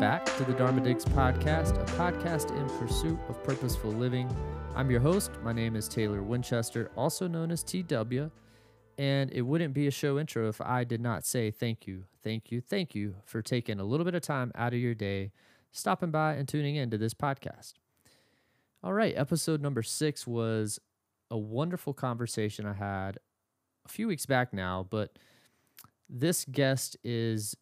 [0.00, 4.30] Back to the Dharma Digs podcast, a podcast in pursuit of purposeful living.
[4.74, 5.30] I'm your host.
[5.42, 8.30] My name is Taylor Winchester, also known as TW.
[8.98, 12.52] And it wouldn't be a show intro if I did not say thank you, thank
[12.52, 15.32] you, thank you for taking a little bit of time out of your day,
[15.72, 17.72] stopping by and tuning into this podcast.
[18.84, 20.78] All right, episode number six was
[21.30, 23.18] a wonderful conversation I had
[23.86, 25.18] a few weeks back now, but
[26.10, 27.56] this guest is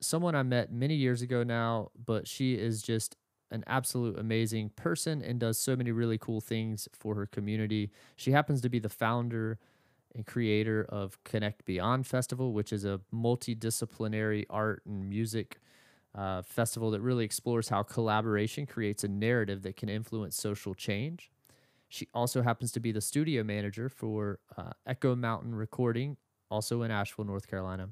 [0.00, 3.16] someone I met many years ago now, but she is just
[3.50, 7.90] an absolute amazing person and does so many really cool things for her community.
[8.16, 9.58] She happens to be the founder
[10.14, 15.60] and creator of Connect Beyond Festival, which is a multidisciplinary art and music
[16.14, 21.30] uh, festival that really explores how collaboration creates a narrative that can influence social change.
[21.88, 26.16] She also happens to be the studio manager for uh, Echo Mountain Recording,
[26.50, 27.90] also in Asheville, North Carolina.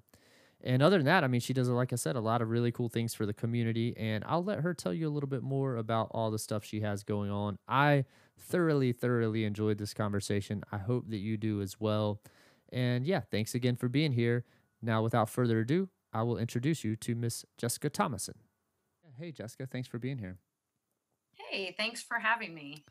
[0.64, 2.72] And other than that, I mean, she does, like I said, a lot of really
[2.72, 3.94] cool things for the community.
[3.98, 6.80] And I'll let her tell you a little bit more about all the stuff she
[6.80, 7.58] has going on.
[7.68, 8.06] I
[8.38, 10.62] thoroughly, thoroughly enjoyed this conversation.
[10.72, 12.22] I hope that you do as well.
[12.72, 14.44] And yeah, thanks again for being here.
[14.80, 18.36] Now, without further ado, I will introduce you to Miss Jessica Thomason.
[19.18, 20.38] Hey, Jessica, thanks for being here.
[21.50, 22.84] Hey, thanks for having me.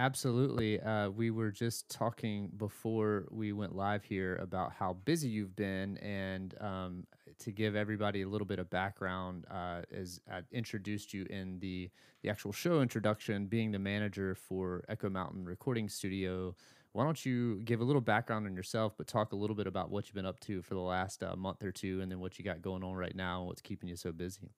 [0.00, 0.80] Absolutely.
[0.80, 5.98] Uh, we were just talking before we went live here about how busy you've been,
[5.98, 7.06] and um,
[7.40, 11.90] to give everybody a little bit of background, uh, as I introduced you in the
[12.22, 16.56] the actual show introduction, being the manager for Echo Mountain Recording Studio.
[16.92, 19.90] Why don't you give a little background on yourself, but talk a little bit about
[19.90, 22.38] what you've been up to for the last uh, month or two, and then what
[22.38, 24.48] you got going on right now, and what's keeping you so busy.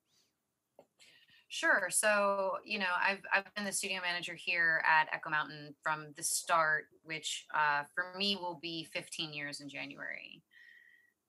[1.53, 1.87] Sure.
[1.91, 6.23] So, you know, I've I've been the studio manager here at Echo Mountain from the
[6.23, 10.41] start, which uh, for me will be 15 years in January.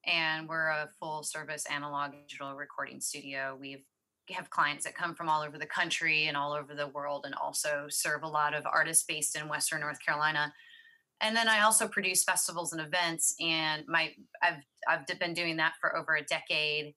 [0.06, 3.58] And we're a full service analog digital recording studio.
[3.60, 3.84] We've
[4.30, 7.34] have clients that come from all over the country and all over the world, and
[7.34, 10.54] also serve a lot of artists based in Western North Carolina.
[11.20, 15.74] And then I also produce festivals and events, and my I've I've been doing that
[15.82, 16.94] for over a decade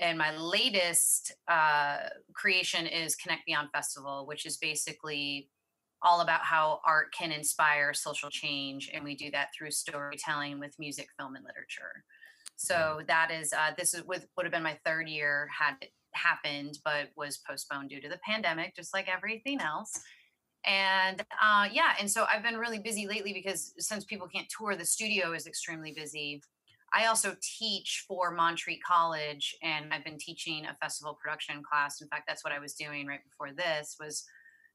[0.00, 1.98] and my latest uh,
[2.32, 5.50] creation is Connect Beyond Festival, which is basically
[6.02, 10.74] all about how art can inspire social change, and we do that through storytelling with
[10.78, 12.04] music, film, and literature.
[12.56, 15.90] So that is uh, this is with would have been my third year had it
[16.12, 20.00] happened, but was postponed due to the pandemic, just like everything else.
[20.66, 24.76] And uh, yeah, and so I've been really busy lately because since people can't tour,
[24.76, 26.42] the studio is extremely busy
[26.92, 32.00] I also teach for Montreat College, and I've been teaching a festival production class.
[32.00, 34.24] In fact, that's what I was doing right before this was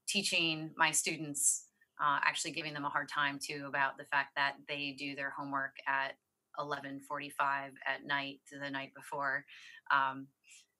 [0.08, 1.66] teaching my students,
[2.02, 5.32] uh, actually giving them a hard time too about the fact that they do their
[5.32, 6.16] homework at
[6.58, 9.46] 11:45 at night the night before,
[9.92, 10.28] um,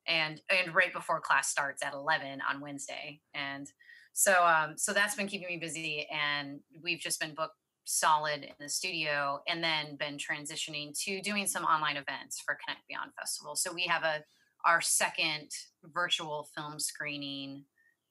[0.08, 3.72] and and right before class starts at 11 on Wednesday, and
[4.14, 8.56] so um, so that's been keeping me busy, and we've just been booked solid in
[8.60, 13.56] the studio and then been transitioning to doing some online events for Connect Beyond Festival.
[13.56, 14.24] So we have a
[14.66, 15.52] our second
[15.94, 17.66] virtual film screening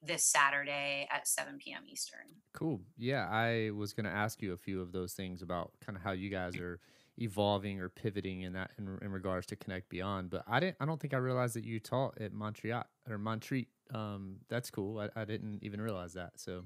[0.06, 1.82] this Saturday at 7 p.m.
[1.90, 2.26] Eastern.
[2.52, 2.80] Cool.
[2.96, 6.02] Yeah, I was going to ask you a few of those things about kind of
[6.02, 6.78] how you guys are
[7.18, 10.30] evolving or pivoting in that in, in regards to Connect Beyond.
[10.30, 10.76] But I didn't.
[10.80, 13.68] I don't think I realized that you taught at Montreat or Montreat.
[13.92, 14.98] Um, that's cool.
[14.98, 16.32] I, I didn't even realize that.
[16.36, 16.64] So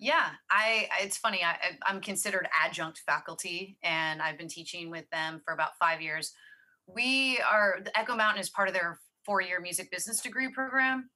[0.00, 1.40] yeah, I it's funny.
[1.44, 6.32] I, I'm considered adjunct faculty, and I've been teaching with them for about five years.
[6.86, 11.10] We are the Echo Mountain is part of their four-year music business degree program,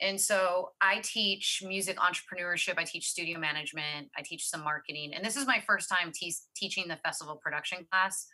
[0.00, 2.78] and so I teach music entrepreneurship.
[2.78, 4.08] I teach studio management.
[4.16, 7.86] I teach some marketing, and this is my first time te- teaching the festival production
[7.92, 8.26] class.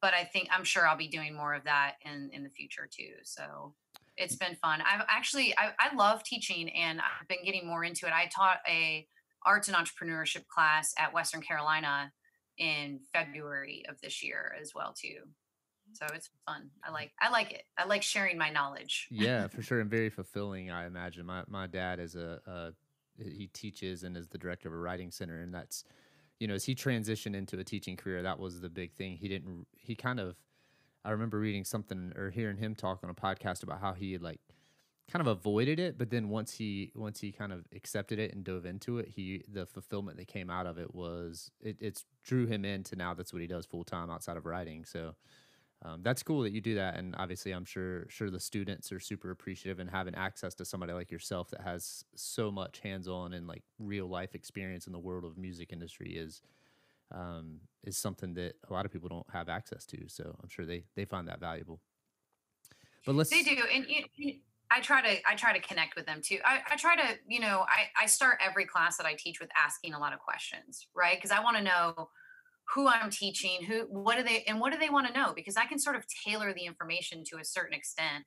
[0.00, 2.88] But I think I'm sure I'll be doing more of that in in the future
[2.90, 3.12] too.
[3.24, 3.74] So
[4.16, 4.80] it's been fun.
[4.80, 8.14] I've actually I, I love teaching, and I've been getting more into it.
[8.14, 9.06] I taught a
[9.46, 12.12] arts and entrepreneurship class at Western Carolina
[12.58, 15.20] in February of this year as well too.
[15.92, 16.70] So it's fun.
[16.84, 17.62] I like I like it.
[17.78, 19.06] I like sharing my knowledge.
[19.10, 20.70] yeah, for sure, and very fulfilling.
[20.70, 21.24] I imagine.
[21.24, 22.72] My my dad is a, a
[23.22, 25.84] he teaches and is the director of a writing center, and that's
[26.40, 29.16] you know as he transitioned into a teaching career, that was the big thing.
[29.16, 29.66] He didn't.
[29.76, 30.36] He kind of.
[31.04, 34.22] I remember reading something or hearing him talk on a podcast about how he had
[34.22, 34.40] like
[35.10, 38.44] kind of avoided it, but then once he once he kind of accepted it and
[38.44, 42.46] dove into it, he the fulfillment that came out of it was it, it's drew
[42.46, 44.84] him into now that's what he does full time outside of writing.
[44.84, 45.14] So
[45.84, 48.98] um, that's cool that you do that, and obviously I'm sure sure the students are
[48.98, 53.32] super appreciative and having access to somebody like yourself that has so much hands on
[53.32, 56.42] and like real life experience in the world of music industry is
[57.12, 60.08] um, is something that a lot of people don't have access to.
[60.08, 61.80] So I'm sure they they find that valuable.
[63.04, 63.86] But let's they do, and
[64.16, 64.34] you,
[64.70, 66.38] I try to I try to connect with them too.
[66.44, 69.50] I, I try to you know I I start every class that I teach with
[69.56, 71.16] asking a lot of questions, right?
[71.16, 72.08] Because I want to know
[72.74, 75.32] who I'm teaching, who what do they and what do they want to know?
[75.34, 78.24] Because I can sort of tailor the information to a certain extent,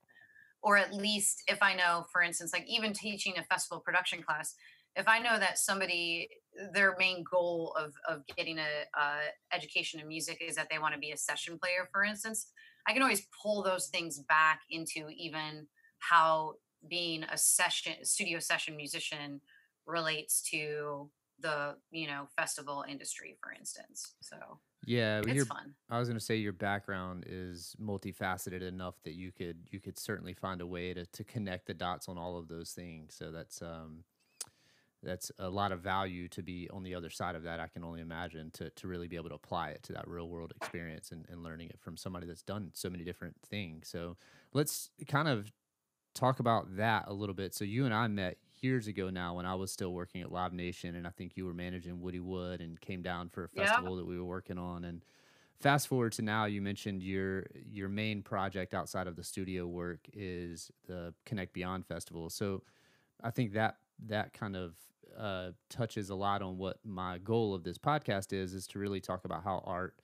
[0.61, 4.55] or at least if I know, for instance, like even teaching a festival production class,
[4.95, 6.29] if I know that somebody
[6.73, 10.93] their main goal of of getting a, a education in music is that they want
[10.93, 12.51] to be a session player, for instance,
[12.87, 15.67] I can always pull those things back into even
[15.99, 16.53] how
[16.87, 19.41] being a session studio session musician
[19.85, 21.09] relates to
[21.41, 24.35] the you know festival industry for instance so
[24.85, 25.73] yeah it's fun.
[25.89, 29.97] I was going to say your background is multifaceted enough that you could you could
[29.97, 33.31] certainly find a way to to connect the dots on all of those things so
[33.31, 34.03] that's um
[35.01, 37.83] that's a lot of value to be on the other side of that i can
[37.83, 41.11] only imagine to, to really be able to apply it to that real world experience
[41.11, 44.17] and, and learning it from somebody that's done so many different things so
[44.53, 45.51] let's kind of
[46.13, 47.53] talk about that a little bit.
[47.53, 50.51] So you and i met years ago now when i was still working at live
[50.51, 53.95] nation and i think you were managing woody wood and came down for a festival
[53.95, 54.83] that we were working on.
[54.83, 55.03] And
[55.61, 60.01] fast forward to now you mentioned your your main project outside of the studio work
[60.13, 62.29] is the connect beyond festival.
[62.29, 62.63] So
[63.23, 63.77] i think that
[64.07, 64.75] that kind of
[65.17, 69.01] uh, touches a lot on what my goal of this podcast is is to really
[69.01, 69.95] talk about how art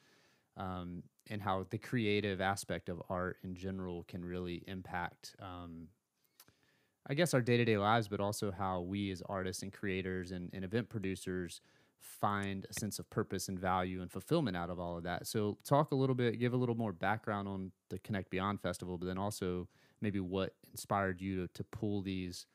[0.57, 5.87] um, and how the creative aspect of art in general can really impact um,
[7.07, 10.63] i guess our day-to-day lives but also how we as artists and creators and, and
[10.63, 11.61] event producers
[12.05, 15.27] find a sense of purpose and value and fulfillment out of all of that.
[15.27, 18.97] So talk a little bit give a little more background on the connect beyond festival
[18.97, 19.67] but then also
[20.01, 22.45] maybe what inspired you to, to pull these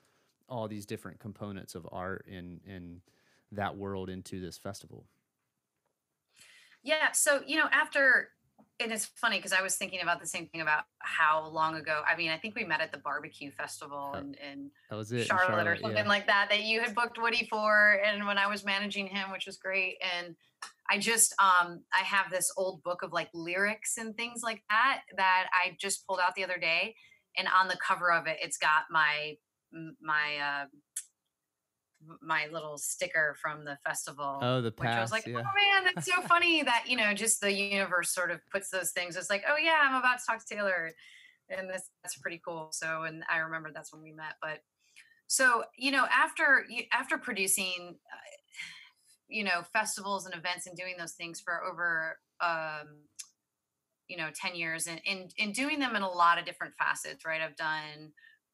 [0.48, 3.00] all these different components of art and and
[3.52, 5.04] that world into this festival?
[6.82, 8.28] Yeah so you know after
[8.80, 12.02] and it's funny because I was thinking about the same thing about how long ago.
[12.08, 15.26] I mean, I think we met at the barbecue festival in, in that was it,
[15.26, 16.08] Charlotte, Charlotte, or something yeah.
[16.08, 19.46] like that that you had booked Woody for, and when I was managing him, which
[19.46, 19.98] was great.
[20.16, 20.34] And
[20.88, 25.02] I just um I have this old book of like lyrics and things like that
[25.16, 26.94] that I just pulled out the other day,
[27.36, 29.36] and on the cover of it, it's got my
[30.02, 30.64] my uh,
[32.22, 34.38] my little sticker from the festival.
[34.40, 35.38] Oh, the past, which I was like, yeah.
[35.38, 38.92] oh man, that's so funny that you know, just the universe sort of puts those
[38.92, 39.16] things.
[39.16, 40.92] It's like, oh yeah, I'm about to talk to Taylor,
[41.48, 42.68] and this that's pretty cool.
[42.72, 44.34] So, and I remember that's when we met.
[44.40, 44.60] But
[45.26, 48.30] so you know, after after producing, uh,
[49.28, 52.18] you know, festivals and events and doing those things for over.
[52.40, 53.02] Um,
[54.08, 57.24] you know 10 years and in, in doing them in a lot of different facets
[57.24, 58.10] right i've done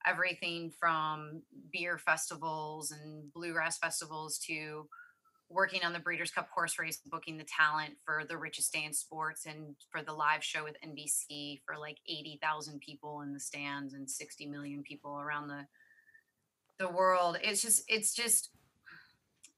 [0.07, 1.43] everything from
[1.73, 4.89] beer festivals and bluegrass festivals to
[5.49, 8.93] working on the Breeders' Cup horse race, booking the talent for the richest day in
[8.93, 13.95] sports and for the live show with NBC for like 80,000 people in the stands
[13.95, 15.67] and 60 million people around the
[16.79, 17.39] the world.
[17.43, 18.51] It's just it's just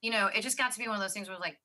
[0.00, 1.58] you know, it just got to be one of those things where like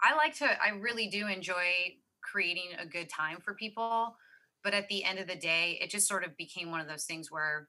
[0.00, 4.16] I like to I really do enjoy creating a good time for people,
[4.62, 7.04] but at the end of the day, it just sort of became one of those
[7.04, 7.68] things where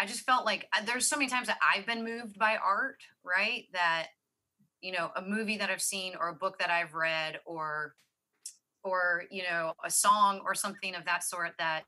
[0.00, 3.00] I just felt like uh, there's so many times that I've been moved by art,
[3.22, 3.64] right?
[3.72, 4.08] That
[4.80, 7.94] you know, a movie that I've seen or a book that I've read or
[8.82, 11.82] or you know, a song or something of that sort that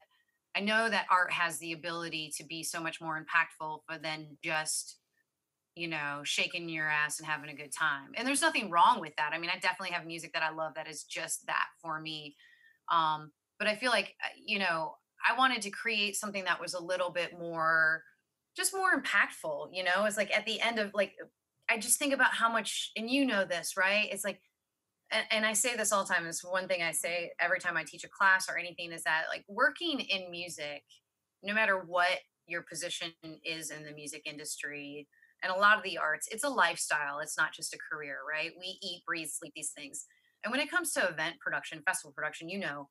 [0.55, 4.99] I know that art has the ability to be so much more impactful than just
[5.75, 8.11] you know, shaking your ass and having a good time.
[8.15, 9.33] And there's nothing wrong with that.
[9.33, 12.37] I mean, I definitely have music that I love that is just that for me.
[12.91, 14.97] Um, but I feel like, uh, you know,
[15.27, 18.03] I wanted to create something that was a little bit more,
[18.57, 19.69] just more impactful.
[19.73, 21.13] You know, it's like at the end of like,
[21.71, 24.09] I just think about how much, and you know this, right?
[24.11, 24.41] It's like,
[25.11, 26.27] and, and I say this all the time.
[26.27, 29.25] It's one thing I say every time I teach a class or anything is that
[29.31, 30.83] like working in music,
[31.43, 33.13] no matter what your position
[33.45, 35.07] is in the music industry,
[35.43, 37.19] and a lot of the arts, it's a lifestyle.
[37.19, 38.53] It's not just a career, right?
[38.59, 40.07] We eat, breathe, sleep these things.
[40.45, 42.89] And when it comes to event production, festival production, you know,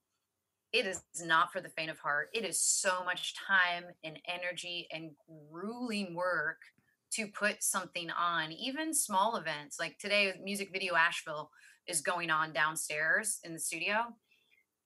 [0.73, 2.29] it is not for the faint of heart.
[2.33, 5.11] It is so much time and energy and
[5.51, 6.57] grueling work
[7.13, 9.79] to put something on, even small events.
[9.79, 11.51] Like today, Music Video Asheville
[11.87, 13.95] is going on downstairs in the studio.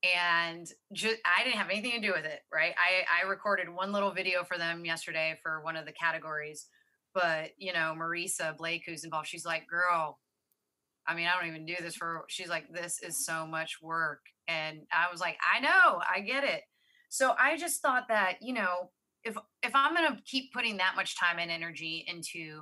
[0.04, 2.74] And I didn't have anything to do with it, right?
[2.78, 6.68] I, I recorded one little video for them yesterday for one of the categories.
[7.14, 10.20] But, you know, Marisa Blake, who's involved, she's like, girl,
[11.08, 14.22] I mean, I don't even do this for, she's like, this is so much work.
[14.48, 16.62] And I was like, I know, I get it.
[17.10, 18.92] So I just thought that, you know,
[19.24, 22.62] if, if I'm going to keep putting that much time and energy into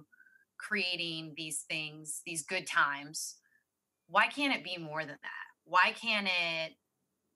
[0.57, 3.35] creating these things, these good times,
[4.07, 5.45] why can't it be more than that?
[5.65, 6.73] Why can't it,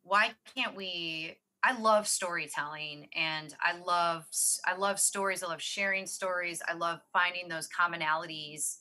[0.03, 4.25] why can't we I love storytelling and I love
[4.65, 5.43] I love stories.
[5.43, 6.61] I love sharing stories.
[6.65, 8.77] I love finding those commonalities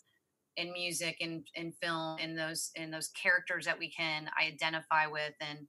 [0.56, 5.34] in music and in film in those in those characters that we can identify with
[5.40, 5.66] and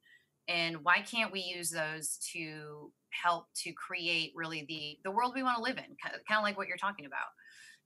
[0.48, 5.44] and why can't we use those to help to create really the the world we
[5.44, 7.28] want to live in kind of like what you're talking about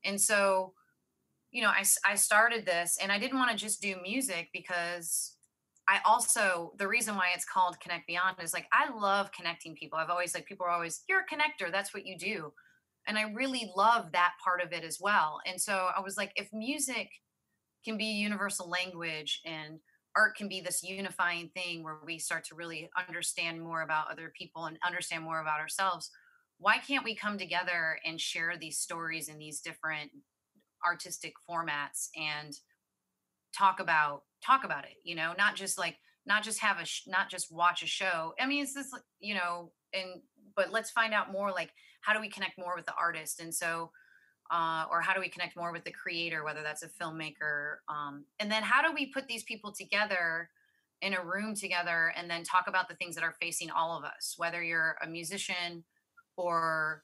[0.05, 0.73] and so
[1.51, 5.35] you know I, I started this and i didn't want to just do music because
[5.87, 9.99] I also the reason why it's called Connect Beyond is like I love connecting people.
[9.99, 11.71] I've always like people are always you're a connector.
[11.71, 12.53] That's what you do,
[13.07, 15.39] and I really love that part of it as well.
[15.45, 17.09] And so I was like, if music
[17.83, 19.79] can be a universal language and
[20.15, 24.31] art can be this unifying thing where we start to really understand more about other
[24.37, 26.11] people and understand more about ourselves
[26.61, 30.11] why can't we come together and share these stories in these different
[30.85, 32.53] artistic formats and
[33.57, 37.07] talk about talk about it you know not just like not just have a sh-
[37.07, 40.21] not just watch a show i mean it's this you know and
[40.55, 43.39] but let's find out more like how do we connect more with the artist?
[43.39, 43.91] And so
[44.51, 48.25] uh, or how do we connect more with the creator whether that's a filmmaker um,
[48.39, 50.49] and then how do we put these people together
[51.01, 54.03] in a room together and then talk about the things that are facing all of
[54.03, 55.83] us whether you're a musician
[56.35, 57.03] or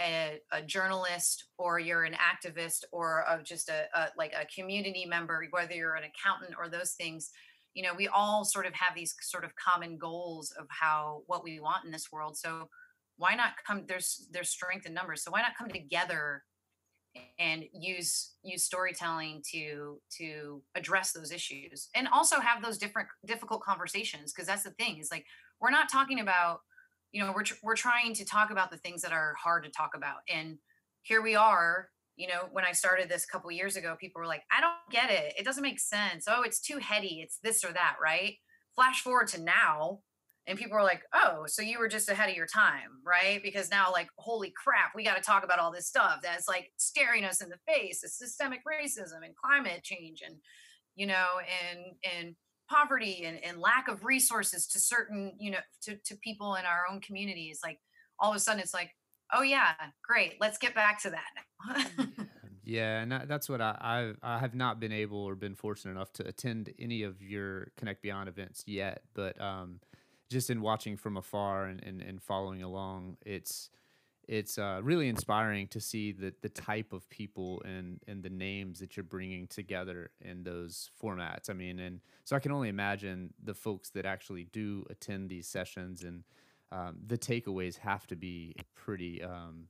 [0.00, 5.06] a, a, journalist or you're an activist or of just a, a, like a community
[5.06, 7.32] member whether you're an accountant or those things
[7.76, 11.44] you know we all sort of have these sort of common goals of how what
[11.44, 12.36] we want in this world.
[12.36, 12.68] So
[13.16, 16.42] why not come there's there's strength in numbers so why not come together
[17.38, 23.62] and use use storytelling to to address those issues and also have those different difficult
[23.62, 25.24] conversations because that's the thing is like
[25.60, 26.60] we're not talking about
[27.12, 29.70] you know we're tr- we're trying to talk about the things that are hard to
[29.70, 30.58] talk about and
[31.02, 34.42] here we are you know when i started this couple years ago people were like
[34.56, 37.72] i don't get it it doesn't make sense oh it's too heady it's this or
[37.72, 38.34] that right?
[38.74, 40.00] Flash forward to now
[40.46, 43.42] and people were like oh so you were just ahead of your time right?
[43.42, 46.70] Because now like holy crap we got to talk about all this stuff that's like
[46.76, 50.36] staring us in the face systemic racism and climate change and
[50.94, 51.26] you know
[51.70, 51.80] and
[52.16, 52.34] and
[52.68, 56.84] poverty and, and lack of resources to certain you know to, to people in our
[56.90, 57.78] own communities like
[58.18, 58.90] all of a sudden it's like
[59.32, 59.72] oh yeah
[60.02, 61.86] great let's get back to that
[62.64, 63.00] yeah.
[63.00, 66.26] And that's what I, I i have not been able or been fortunate enough to
[66.26, 69.80] attend any of your connect beyond events yet but um
[70.30, 73.70] just in watching from afar and, and, and following along it's
[74.28, 78.80] it's uh, really inspiring to see the the type of people and and the names
[78.80, 81.48] that you're bringing together in those formats.
[81.48, 85.46] I mean, and so I can only imagine the folks that actually do attend these
[85.46, 86.24] sessions and
[86.72, 89.68] um, the takeaways have to be pretty um,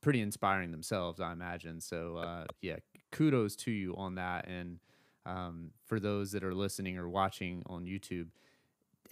[0.00, 1.20] pretty inspiring themselves.
[1.20, 1.80] I imagine.
[1.80, 2.76] So uh, yeah,
[3.12, 4.46] kudos to you on that.
[4.48, 4.78] And
[5.26, 8.28] um, for those that are listening or watching on YouTube,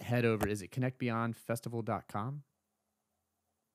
[0.01, 0.47] head over.
[0.47, 2.43] Is it connectbeyondfestival.com?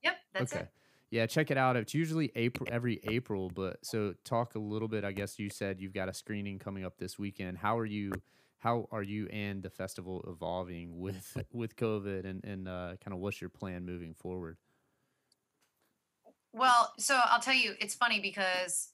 [0.02, 0.62] Yep, that's okay.
[0.62, 0.68] it
[1.14, 1.76] yeah, check it out.
[1.76, 5.04] It's usually April every April, but so talk a little bit.
[5.04, 7.56] I guess you said you've got a screening coming up this weekend.
[7.56, 8.12] How are you?
[8.58, 13.20] How are you and the festival evolving with with COVID and and uh, kind of
[13.20, 14.56] what's your plan moving forward?
[16.52, 18.88] Well, so I'll tell you, it's funny because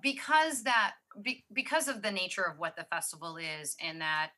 [0.00, 4.30] because that be, because of the nature of what the festival is and that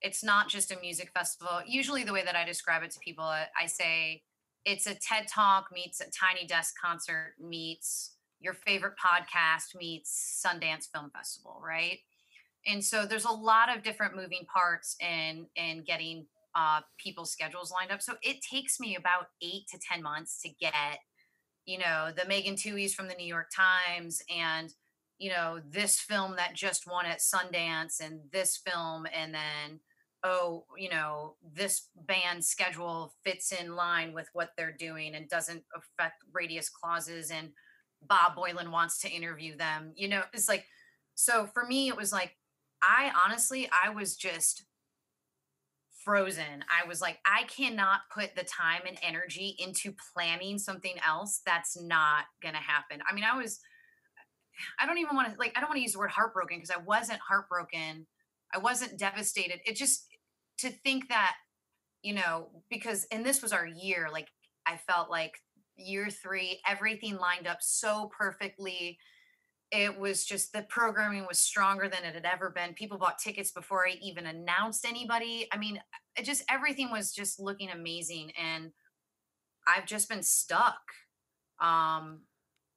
[0.00, 1.60] it's not just a music festival.
[1.66, 4.22] Usually, the way that I describe it to people, I say
[4.64, 10.90] it's a TED Talk meets a Tiny Desk concert meets your favorite podcast meets Sundance
[10.92, 11.98] Film Festival, right?
[12.66, 17.70] And so there's a lot of different moving parts in in getting uh, people's schedules
[17.70, 18.02] lined up.
[18.02, 20.98] So it takes me about eight to ten months to get,
[21.64, 24.72] you know, the Megan Twohey's from the New York Times and
[25.18, 29.80] you know this film that just won at Sundance and this film and then
[30.26, 35.62] oh, you know, this band schedule fits in line with what they're doing and doesn't
[35.74, 37.50] affect radius clauses and
[38.02, 39.92] Bob Boilen wants to interview them.
[39.94, 40.64] You know, it's like
[41.14, 42.36] so for me it was like
[42.82, 44.64] I honestly I was just
[46.04, 46.64] frozen.
[46.70, 51.80] I was like I cannot put the time and energy into planning something else that's
[51.80, 53.00] not going to happen.
[53.08, 53.60] I mean, I was
[54.78, 56.70] I don't even want to like I don't want to use the word heartbroken because
[56.70, 58.06] I wasn't heartbroken.
[58.54, 59.60] I wasn't devastated.
[59.66, 60.06] It just
[60.58, 61.34] to think that
[62.02, 64.28] you know because and this was our year like
[64.66, 65.32] i felt like
[65.76, 68.98] year three everything lined up so perfectly
[69.72, 73.50] it was just the programming was stronger than it had ever been people bought tickets
[73.50, 75.80] before i even announced anybody i mean
[76.16, 78.70] it just everything was just looking amazing and
[79.66, 80.80] i've just been stuck
[81.60, 82.20] um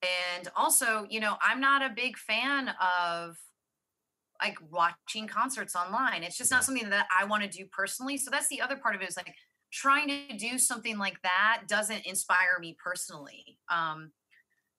[0.01, 3.37] and also you know i'm not a big fan of
[4.41, 6.23] like watching concerts online.
[6.23, 8.17] It's just not something that I want to do personally.
[8.17, 9.33] So that's the other part of it is like
[9.71, 13.59] trying to do something like that doesn't inspire me personally.
[13.69, 14.11] Um,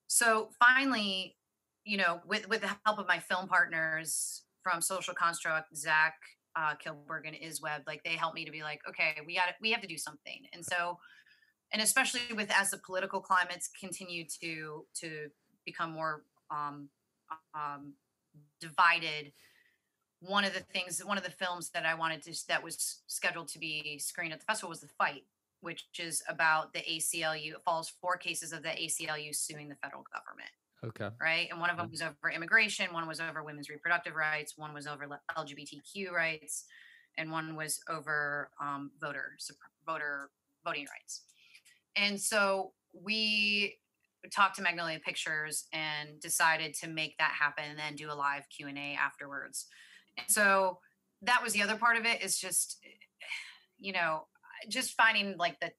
[0.07, 1.37] so finally,
[1.85, 6.15] you know, with with the help of my film partners from Social Construct, Zach
[6.55, 9.71] uh, Kilberg and Isweb, like they helped me to be like, okay, we got we
[9.71, 10.41] have to do something.
[10.53, 10.97] And so,
[11.73, 15.29] and especially with as the political climates continue to to
[15.65, 16.89] become more um,
[17.53, 17.93] um,
[18.59, 19.31] divided,
[20.21, 23.47] one of the things, one of the films that I wanted to that was scheduled
[23.49, 25.23] to be screened at the festival was The Fight,
[25.61, 27.53] which is about the ACLU.
[27.53, 30.49] It follows four cases of the ACLU suing the federal government.
[30.83, 31.09] Okay.
[31.21, 31.47] Right.
[31.51, 34.87] And one of them was over immigration, one was over women's reproductive rights, one was
[34.87, 36.65] over LGBTQ rights,
[37.17, 39.37] and one was over um, voter
[39.85, 40.31] voter
[40.65, 41.21] voting rights.
[41.95, 43.77] And so we
[44.33, 48.43] talked to Magnolia Pictures and decided to make that happen and then do a live
[48.55, 49.67] Q&A afterwards.
[50.17, 50.79] And so
[51.23, 52.77] that was the other part of it is just
[53.81, 54.27] you know,
[54.69, 55.71] just finding like the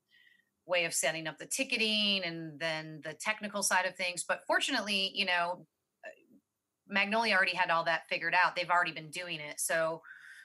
[0.67, 4.25] way of setting up the ticketing and then the technical side of things.
[4.27, 5.67] But fortunately, you know,
[6.89, 8.55] Magnolia already had all that figured out.
[8.55, 9.61] They've already been doing it.
[9.61, 10.03] So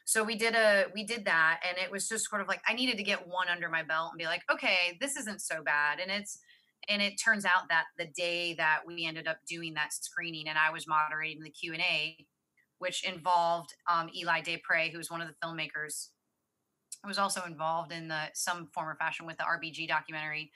[0.07, 2.73] so we did a we did that and it was just sort of like I
[2.73, 5.99] needed to get one under my belt and be like, okay, this isn't so bad.
[5.99, 6.39] And it's
[6.87, 10.57] and it turns out that the day that we ended up doing that screening and
[10.57, 12.25] I was moderating the Q&A
[12.79, 16.09] which involved um, Eli Despres, who was one of the filmmakers
[17.05, 20.51] was also involved in the some form or fashion with the RBG documentary.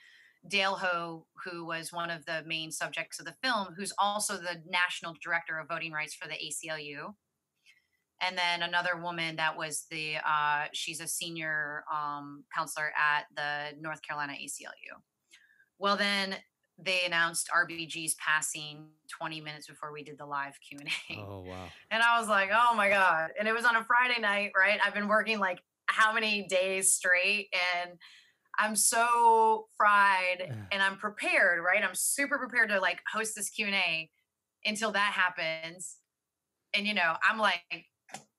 [0.48, 4.62] Dale Ho, who was one of the main subjects of the film, who's also the
[4.68, 7.14] national director of voting rights for the ACLU.
[8.22, 13.76] And then another woman that was the, uh, she's a senior um, counselor at the
[13.80, 14.96] North Carolina ACLU.
[15.78, 16.36] Well, then
[16.78, 18.86] they announced RBG's passing
[19.18, 21.16] 20 minutes before we did the live Q&A.
[21.18, 21.66] Oh, wow.
[21.90, 23.30] And I was like, oh my God.
[23.38, 24.78] And it was on a Friday night, right?
[24.84, 27.48] I've been working like how many days straight
[27.82, 27.98] and
[28.58, 31.82] I'm so fried and I'm prepared, right?
[31.82, 34.10] I'm super prepared to like host this Q&A
[34.64, 35.96] until that happens.
[36.74, 37.62] And you know, I'm like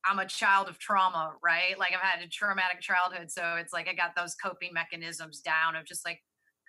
[0.05, 1.77] I'm a child of trauma, right?
[1.77, 5.75] Like I've had a traumatic childhood, so it's like I got those coping mechanisms down
[5.75, 6.21] of just like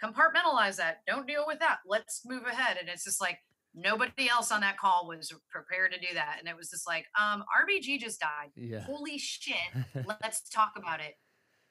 [0.03, 0.99] compartmentalize that.
[1.07, 1.79] Don't deal with that.
[1.87, 2.77] Let's move ahead.
[2.79, 3.38] And it's just like
[3.75, 7.07] nobody else on that call was prepared to do that and it was just like
[7.20, 8.81] um rbg just died yeah.
[8.81, 9.57] holy shit
[10.23, 11.14] let's talk about it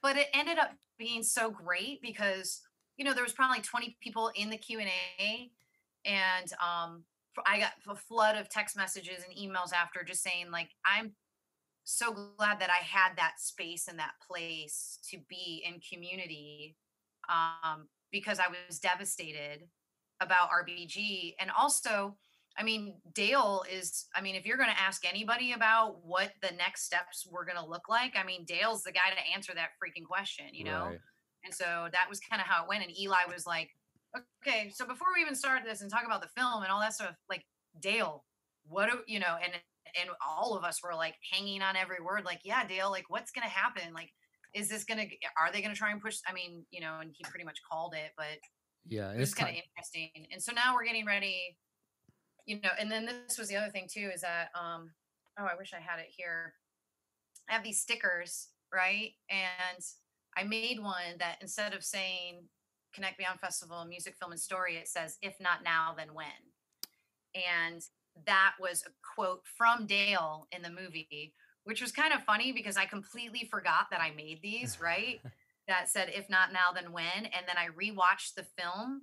[0.02, 2.60] but it ended up being so great because
[2.96, 5.50] you know there was probably 20 people in the q&a
[6.04, 7.04] and um
[7.46, 11.12] i got a flood of text messages and emails after just saying like i'm
[11.84, 16.76] so glad that i had that space and that place to be in community
[17.28, 19.68] um because i was devastated
[20.20, 21.34] about RBG.
[21.38, 22.16] And also,
[22.58, 26.54] I mean, Dale is, I mean, if you're going to ask anybody about what the
[26.56, 29.70] next steps were going to look like, I mean, Dale's the guy to answer that
[29.82, 30.86] freaking question, you know?
[30.86, 30.98] Right.
[31.44, 32.84] And so that was kind of how it went.
[32.84, 33.70] And Eli was like,
[34.42, 36.94] okay, so before we even start this and talk about the film and all that
[36.94, 37.44] stuff, like,
[37.80, 38.24] Dale,
[38.66, 39.36] what do you know?
[39.42, 39.52] And,
[40.00, 43.30] and all of us were like hanging on every word, like, yeah, Dale, like, what's
[43.30, 43.92] going to happen?
[43.94, 44.10] Like,
[44.54, 46.18] is this going to, are they going to try and push?
[46.28, 48.38] I mean, you know, and he pretty much called it, but
[48.86, 50.10] yeah, it's, it's kind of interesting.
[50.32, 51.56] And so now we're getting ready,
[52.46, 54.90] you know, and then this was the other thing too is that, um,
[55.38, 56.54] oh, I wish I had it here.
[57.48, 59.10] I have these stickers, right?
[59.30, 59.82] And
[60.36, 62.44] I made one that instead of saying
[62.94, 66.26] Connect Beyond Festival, Music, Film, and Story, it says, if not now, then when.
[67.34, 67.82] And
[68.26, 72.76] that was a quote from Dale in the movie, which was kind of funny because
[72.76, 75.20] I completely forgot that I made these, right?
[75.68, 77.24] that said, if not now, then when?
[77.24, 79.02] And then I rewatched the film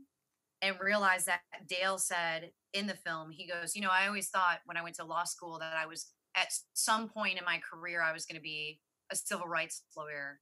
[0.62, 4.60] and realized that Dale said in the film, he goes, You know, I always thought
[4.65, 8.02] when I went to law school that I was at some point in my career,
[8.02, 8.80] I was going to be
[9.12, 10.39] a civil rights lawyer.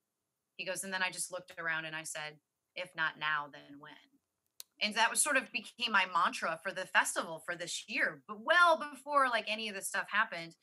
[0.58, 2.38] He goes, And then I just looked around and I said,
[2.76, 3.94] If not now, then when?
[4.82, 8.38] And that was sort of became my mantra for the festival for this year, but
[8.42, 10.56] well before like any of this stuff happened.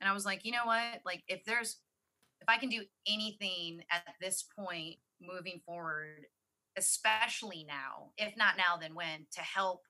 [0.00, 1.00] And I was like, you know what?
[1.04, 1.78] Like, if there's
[2.40, 6.26] if I can do anything at this point moving forward,
[6.76, 9.82] especially now, if not now, then when, to help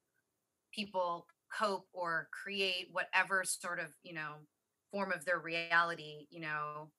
[0.72, 4.34] people cope or create whatever sort of, you know,
[4.92, 6.90] form of their reality, you know,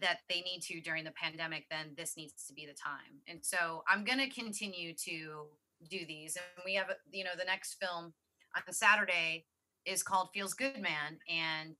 [0.00, 3.20] that they need to during the pandemic, then this needs to be the time.
[3.28, 5.46] And so I'm going to continue to
[5.88, 6.36] do these.
[6.36, 8.12] And we have, you know, the next film
[8.56, 9.46] on Saturday
[9.84, 11.18] is called Feels Good Man.
[11.28, 11.76] And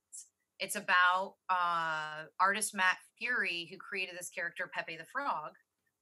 [0.59, 5.51] it's about uh, artist Matt Furie, who created this character Pepe the Frog.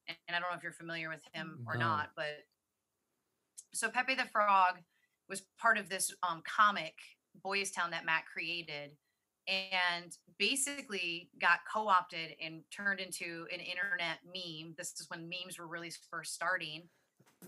[0.08, 1.86] And, I don't know if you're familiar with him or no.
[1.86, 2.46] not, but
[3.74, 4.76] so Pepe the Frog
[5.28, 6.94] was part of this um, comic
[7.44, 8.91] Boys Town that Matt created,
[9.47, 14.75] and basically got co-opted and turned into an internet meme.
[14.77, 16.89] This is when memes were really first starting,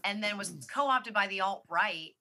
[0.04, 0.68] and then was Mm.
[0.74, 2.16] co-opted by the alt right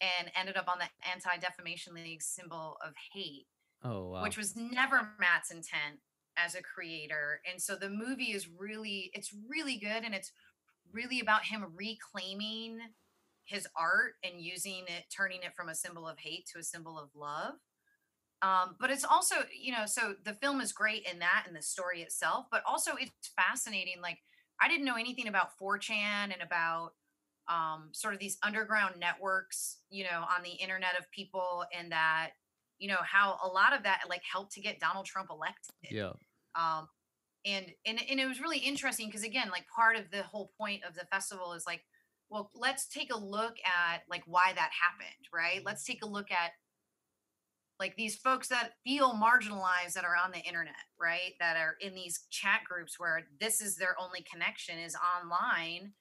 [0.00, 3.48] and ended up on the Anti Defamation League symbol of hate,
[3.82, 4.20] Oh wow.
[4.20, 6.00] which was never Matt's intent
[6.36, 7.40] as a creator.
[7.50, 10.32] And so the movie is really, it's really good, and it's
[10.92, 12.80] really about him reclaiming
[13.44, 16.98] his art and using it, turning it from a symbol of hate to a symbol
[16.98, 17.56] of love.
[18.42, 21.62] Um, but it's also, you know, so the film is great in that and the
[21.62, 23.96] story itself, but also it's fascinating.
[24.02, 24.18] Like,
[24.60, 26.92] I didn't know anything about 4chan and about
[27.48, 32.30] um, sort of these underground networks, you know, on the internet of people, and that,
[32.78, 36.12] you know, how a lot of that like helped to get Donald Trump elected yeah.
[36.54, 36.88] um
[37.44, 40.82] and and and it was really interesting because again like part of the whole point
[40.84, 41.82] of the festival is like
[42.28, 46.30] well let's take a look at like why that happened right let's take a look
[46.30, 46.52] at
[47.80, 51.94] like these folks that feel marginalized that are on the internet right that are in
[51.94, 55.92] these chat groups where this is their only connection is online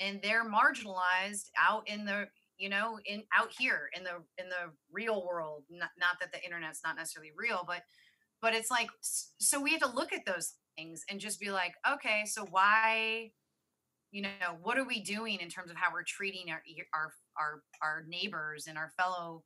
[0.00, 4.72] and they're marginalized out in the you know in out here in the in the
[4.90, 7.82] real world not, not that the internet's not necessarily real but
[8.40, 11.74] but it's like so we have to look at those things and just be like
[11.88, 13.30] okay so why
[14.10, 16.62] you know what are we doing in terms of how we're treating our
[16.94, 19.42] our our, our neighbors and our fellow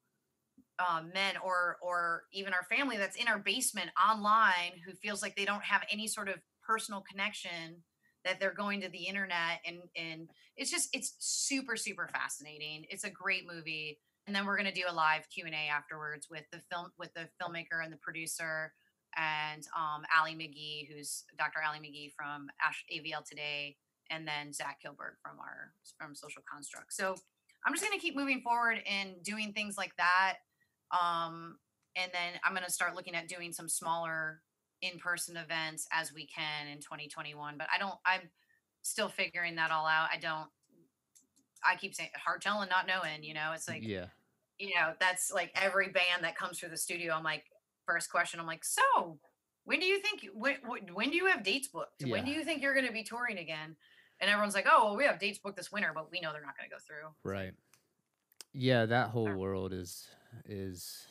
[0.79, 5.37] uh, men or or even our family that's in our basement online who feels like
[5.37, 7.83] they don't have any sort of personal connection
[8.25, 12.85] that they're going to the internet and and it's just it's super super fascinating.
[12.89, 13.99] It's a great movie.
[14.27, 17.29] And then we're going to do a live q&a afterwards with the film with the
[17.41, 18.73] filmmaker and the producer
[19.17, 23.77] and um ali mcgee who's dr ali mcgee from Ash, avl today
[24.11, 26.93] and then zach kilberg from our from social construct.
[26.93, 27.17] So
[27.67, 30.37] i'm just going to keep moving forward and doing things like that
[30.93, 31.57] um
[31.97, 34.41] and then i'm going to start looking at doing some smaller
[34.81, 38.23] in-person events as we can in 2021 but i don't i'm
[38.85, 40.09] still figuring that all out.
[40.13, 40.49] I don't
[41.65, 43.53] i keep saying hard telling not knowing you know?
[43.55, 44.07] It's like yeah.
[44.59, 47.45] you know that's like every band that comes through the studio i'm like
[47.87, 49.21] first question i'm like so
[49.65, 52.05] when do you think when, when when do you have dates booked?
[52.07, 53.77] When do you think you're going to be touring again?
[54.21, 56.43] And everyone's like oh well we have dates booked this winter but we know they're
[56.43, 57.15] not going to go through.
[57.23, 57.53] Right.
[58.53, 60.07] Yeah, that whole world is
[60.47, 61.07] is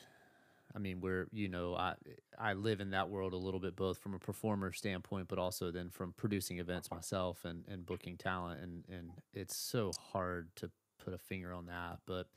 [0.75, 1.95] I mean, we're you know, I
[2.39, 5.71] I live in that world a little bit both from a performer standpoint but also
[5.71, 8.61] then from producing events myself and and booking talent.
[8.61, 10.69] And and it's so hard to
[11.03, 12.27] put a finger on that, but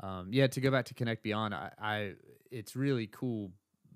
[0.00, 2.12] um yeah, to go back to Connect Beyond, I, I
[2.50, 3.52] it's really cool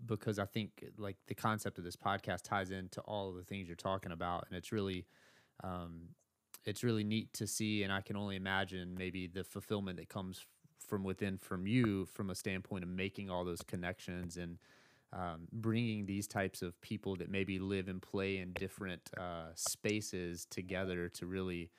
[0.07, 3.67] because I think like the concept of this podcast ties into all of the things
[3.69, 4.47] you're talking about.
[4.49, 5.07] And it's really
[5.65, 6.09] um
[6.65, 7.83] it's really neat to see.
[7.83, 10.45] And i can only imagine maybe the fulfillment that comes
[10.87, 14.59] from within from you from a standpoint of making all those connections and
[15.13, 20.47] um, bringing these types of people that maybe live and play in different uh, spaces
[20.47, 21.71] together to really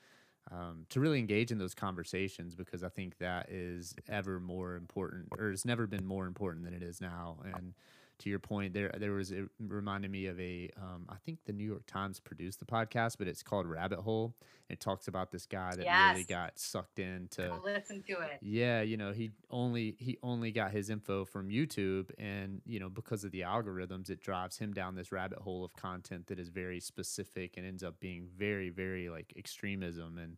[0.50, 5.28] um, to really engage in those conversations because I think that is ever more important
[5.38, 7.38] or has never been more important than it is now.
[7.44, 7.74] And
[8.18, 11.52] to your point, there there was it reminded me of a um, I think the
[11.52, 14.34] New York Times produced the podcast, but it's called Rabbit Hole.
[14.68, 18.38] It talks about this guy that really got sucked into Go listen to it.
[18.40, 22.88] Yeah, you know, he only he only got his info from YouTube and, you know,
[22.88, 26.48] because of the algorithms, it drives him down this rabbit hole of content that is
[26.48, 30.16] very specific and ends up being very very like extremism.
[30.16, 30.36] And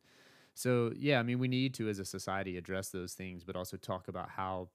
[0.55, 3.77] so yeah, I mean, we need to as a society address those things but also
[3.77, 4.69] talk about how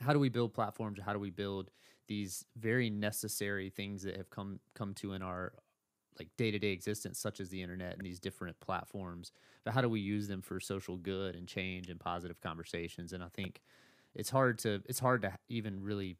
[0.00, 1.70] how do we build platforms how do we build
[2.10, 5.52] these very necessary things that have come come to in our
[6.18, 9.30] like day-to-day existence such as the internet and these different platforms
[9.64, 13.12] but how do we use them for social good and change and positive conversations?
[13.12, 13.60] And i think
[14.16, 16.16] it's hard to it's hard to even really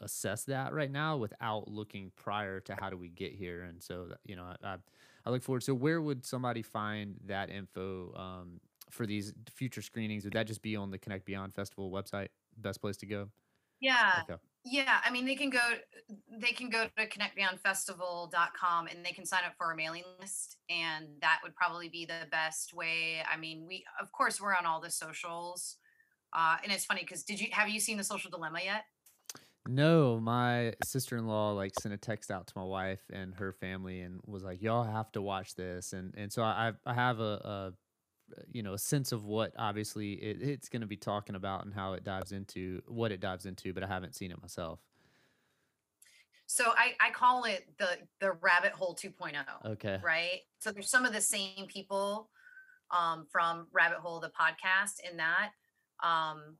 [0.00, 3.62] assess that right now without looking prior to how do we get here.
[3.62, 4.76] And so you know i, I,
[5.24, 5.62] I look forward.
[5.62, 8.60] So where would somebody find that info um,
[8.90, 10.24] for these future screenings?
[10.24, 13.30] Would that just be on the connect beyond festival website best place to go?
[13.80, 14.20] Yeah.
[14.28, 15.60] Okay Yeah, I mean they can go
[16.40, 21.20] they can go to connectbeyondfestival.com and they can sign up for our mailing list and
[21.20, 23.22] that would probably be the best way.
[23.30, 25.76] I mean, we of course we're on all the socials.
[26.32, 28.84] Uh and it's funny cuz did you have you seen the social dilemma yet?
[29.66, 34.20] No, my sister-in-law like sent a text out to my wife and her family and
[34.26, 37.72] was like, "Y'all have to watch this." And and so I I have a, a
[38.50, 41.74] you know a sense of what obviously it, it's going to be talking about and
[41.74, 44.80] how it dives into what it dives into, but I haven't seen it myself.
[46.46, 49.44] So I I call it the the rabbit hole 2.0.
[49.72, 49.98] Okay.
[50.04, 50.40] right?
[50.58, 52.30] So there's some of the same people
[52.90, 55.50] um, from Rabbit Hole, the podcast, in that.
[56.02, 56.56] Um,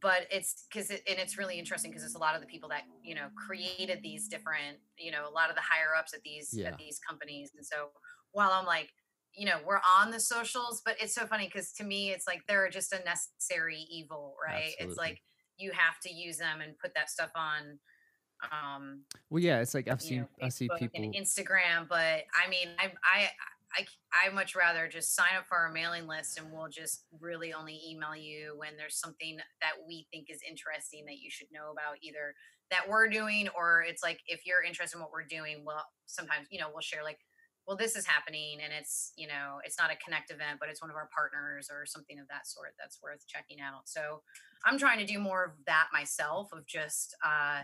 [0.00, 2.68] but it's because it, and it's really interesting because it's a lot of the people
[2.68, 6.20] that you know created these different you know a lot of the higher ups at
[6.22, 6.68] these Yeah.
[6.68, 7.88] at these companies and so
[8.32, 8.90] while i'm like
[9.36, 12.42] you know we're on the socials but it's so funny because to me it's like
[12.48, 15.20] they're just a necessary evil right it's like
[15.58, 17.78] you have to use them and put that stuff on
[18.52, 21.02] um Well, yeah, it's like I've seen know I see people.
[21.02, 23.28] and instagram but i mean i i
[23.76, 23.84] I,
[24.28, 27.80] I much rather just sign up for our mailing list and we'll just really only
[27.86, 31.96] email you when there's something that we think is interesting that you should know about
[32.00, 32.34] either
[32.70, 36.46] that we're doing or it's like if you're interested in what we're doing well sometimes
[36.50, 37.18] you know we'll share like
[37.66, 40.80] well this is happening and it's you know it's not a connect event but it's
[40.80, 44.22] one of our partners or something of that sort that's worth checking out so
[44.64, 47.62] i'm trying to do more of that myself of just uh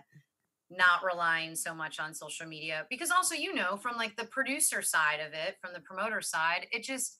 [0.70, 4.80] not relying so much on social media because also you know from like the producer
[4.82, 7.18] side of it from the promoter side it just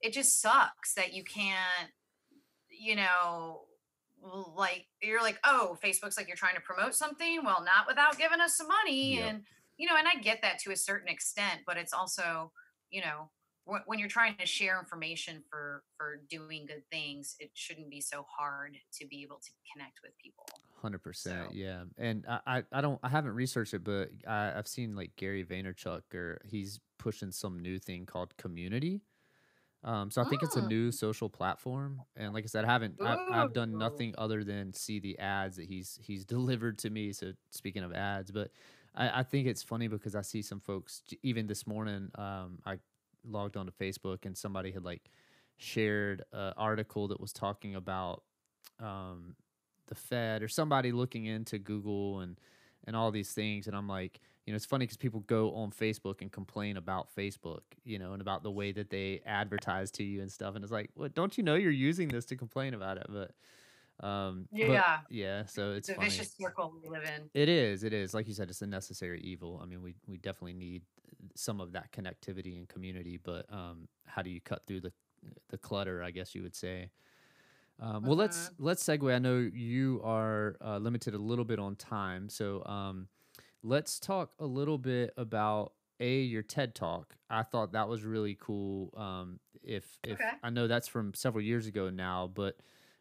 [0.00, 1.90] it just sucks that you can't
[2.70, 3.60] you know
[4.56, 8.40] like you're like oh facebook's like you're trying to promote something well not without giving
[8.40, 9.30] us some money Yep.
[9.30, 9.42] and
[9.78, 12.52] you know and i get that to a certain extent but it's also
[12.90, 13.30] you know
[13.64, 18.00] wh- when you're trying to share information for for doing good things it shouldn't be
[18.00, 20.44] so hard to be able to connect with people
[20.80, 21.82] Hundred percent, So- yeah.
[21.96, 25.44] And I, I, I don't, I haven't researched it, but I, I've seen like Gary
[25.44, 29.00] Vaynerchuk, or he's pushing some new thing called Community.
[29.82, 30.68] Um, so I think it's a Mm.
[30.68, 34.72] new social platform, and like I said, I haven't, I've, I've done nothing other than
[34.72, 37.12] see the ads that he's he's delivered to me.
[37.12, 38.52] So speaking of ads, but
[38.94, 42.10] I, I think it's funny because I see some folks even this morning.
[42.16, 42.78] Um, I
[43.28, 45.10] logged onto Facebook and somebody had like
[45.56, 48.22] shared an article that was talking about
[48.80, 49.34] um,
[49.88, 52.38] the Fed or somebody looking into Google and
[52.86, 53.66] and all these things.
[53.66, 57.14] And I'm like, you know, it's funny because people go on Facebook and complain about
[57.14, 60.54] Facebook, you know, and about the way that they advertise to you and stuff.
[60.54, 63.06] And it's like, well, don't you know you're using this to complain about it?
[63.10, 63.32] But
[64.00, 64.98] um, but Yeah.
[65.10, 65.44] yeah.
[65.46, 67.84] So it's it's a vicious circle we live in It is.
[67.84, 68.14] It is.
[68.14, 69.60] Like you said, it's a necessary evil.
[69.62, 70.82] I mean, we we definitely need
[71.34, 74.92] some of that connectivity and community, but um, how do you cut through the
[75.48, 76.02] the clutter?
[76.02, 76.90] I guess you would say.
[77.80, 79.14] Um, well, let's let's segue.
[79.14, 83.06] I know you are uh, limited a little bit on time, so um,
[83.62, 87.14] let's talk a little bit about a your TED talk.
[87.30, 88.92] I thought that was really cool.
[88.96, 90.30] Um, if if Okay.
[90.42, 92.56] I know that's from several years ago now, but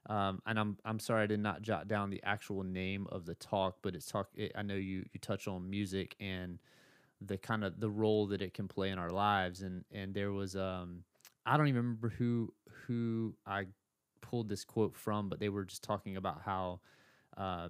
[0.08, 3.36] um, and I'm I'm sorry I did not jot down the actual name of the
[3.36, 4.30] talk, but it's talk.
[4.36, 6.60] It, I know you you touch on music and
[7.22, 10.32] the kind of the role that it can play in our lives, and and there
[10.32, 11.04] was um
[11.46, 12.54] I don't even remember who
[12.88, 13.66] who I
[14.22, 16.80] pulled this quote from, but they were just talking about how
[17.38, 17.70] uh,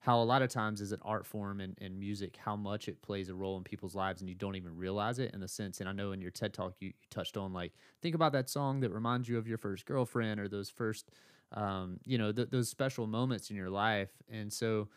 [0.00, 3.02] how a lot of times as an art form and, and music, how much it
[3.02, 5.80] plays a role in people's lives and you don't even realize it in the sense.
[5.80, 8.48] And I know in your TED talk, you, you touched on like, think about that
[8.48, 11.10] song that reminds you of your first girlfriend or those first,
[11.52, 14.10] um, you know, th- those special moments in your life.
[14.30, 14.88] And so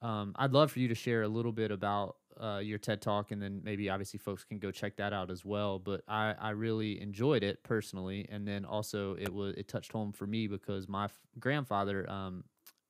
[0.00, 3.30] um, I'd love for you to share a little bit about uh, your TED talk,
[3.30, 5.78] and then maybe obviously folks can go check that out as well.
[5.78, 10.12] But I, I really enjoyed it personally, and then also it was it touched home
[10.12, 12.44] for me because my f- grandfather um,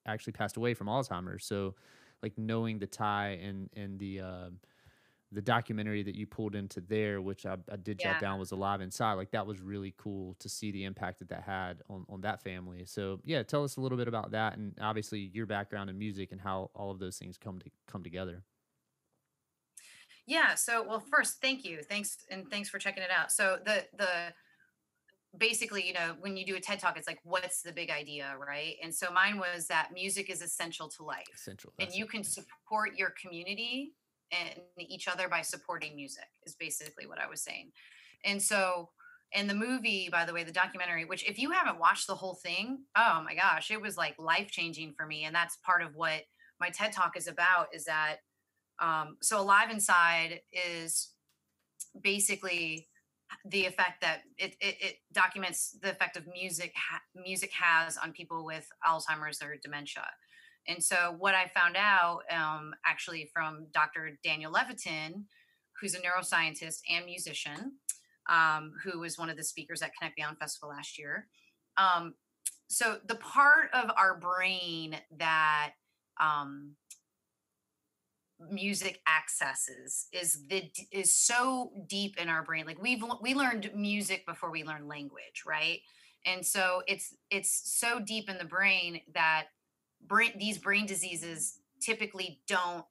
[0.06, 1.44] actually passed away from Alzheimer's.
[1.44, 1.74] So
[2.22, 4.58] like knowing the tie and and the um
[5.32, 8.12] the documentary that you pulled into there, which I, I did Yeah.
[8.12, 9.14] jot down was alive inside.
[9.14, 12.42] Like that was really cool to see the impact that that had on on that
[12.42, 12.84] family.
[12.86, 16.32] So yeah, tell us a little bit about that, and obviously your background in music
[16.32, 18.44] and how all of those things come to come together.
[20.26, 20.54] Yeah.
[20.54, 21.82] So, well, first, thank you.
[21.82, 23.32] Thanks, and thanks for checking it out.
[23.32, 24.32] So, the the
[25.36, 28.36] basically, you know, when you do a TED talk, it's like, what's the big idea,
[28.38, 28.76] right?
[28.82, 31.72] And so, mine was that music is essential to life, Essential.
[31.78, 33.94] and you can support your community
[34.32, 36.24] and each other by supporting music.
[36.44, 37.72] Is basically what I was saying.
[38.24, 38.90] And so,
[39.34, 42.34] and the movie, by the way, the documentary, which if you haven't watched the whole
[42.34, 45.94] thing, oh my gosh, it was like life changing for me, and that's part of
[45.94, 46.22] what
[46.60, 47.68] my TED talk is about.
[47.74, 48.16] Is that
[48.78, 51.10] um, so alive inside is
[52.00, 52.88] basically
[53.46, 58.12] the effect that it, it, it documents the effect of music ha- music has on
[58.12, 60.04] people with alzheimer's or dementia
[60.68, 65.24] and so what i found out um, actually from dr daniel levitin
[65.80, 67.72] who's a neuroscientist and musician
[68.30, 71.26] um, who was one of the speakers at connect beyond festival last year
[71.76, 72.14] um,
[72.68, 75.72] so the part of our brain that
[76.20, 76.74] um,
[78.50, 84.26] music accesses is the is so deep in our brain like we've we learned music
[84.26, 85.80] before we learned language right?
[86.24, 89.46] And so it's it's so deep in the brain that
[90.06, 92.84] brain these brain diseases typically don't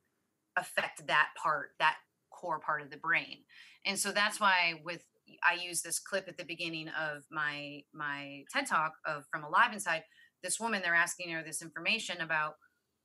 [0.58, 1.96] affect that part that
[2.32, 3.40] core part of the brain.
[3.86, 5.04] And so that's why with
[5.44, 9.72] i use this clip at the beginning of my my ted talk of from alive
[9.72, 10.04] inside
[10.44, 12.56] this woman they're asking her this information about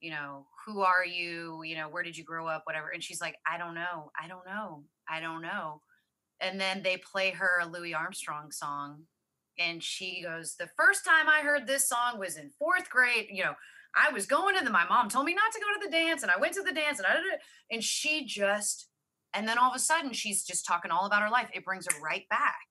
[0.00, 1.62] you know who are you?
[1.62, 2.62] You know where did you grow up?
[2.64, 2.88] whatever.
[2.88, 4.10] And she's like i don't know.
[4.20, 4.84] I don't know.
[5.08, 5.82] I don't know.
[6.40, 9.04] And then they play her a louis armstrong song
[9.58, 13.42] and she goes the first time i heard this song was in fourth grade you
[13.42, 13.54] know
[13.96, 16.22] i was going to the my mom told me not to go to the dance
[16.22, 18.88] and i went to the dance and i did it and she just
[19.36, 21.50] and then all of a sudden she's just talking all about her life.
[21.52, 22.64] It brings her right back.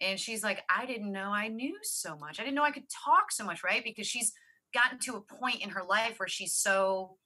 [0.00, 2.40] And she's like i didn't know i knew so much.
[2.40, 3.82] I didn't know i could talk so much right?
[3.84, 4.32] Because she's
[4.74, 7.16] gotten to a point in her life where she's so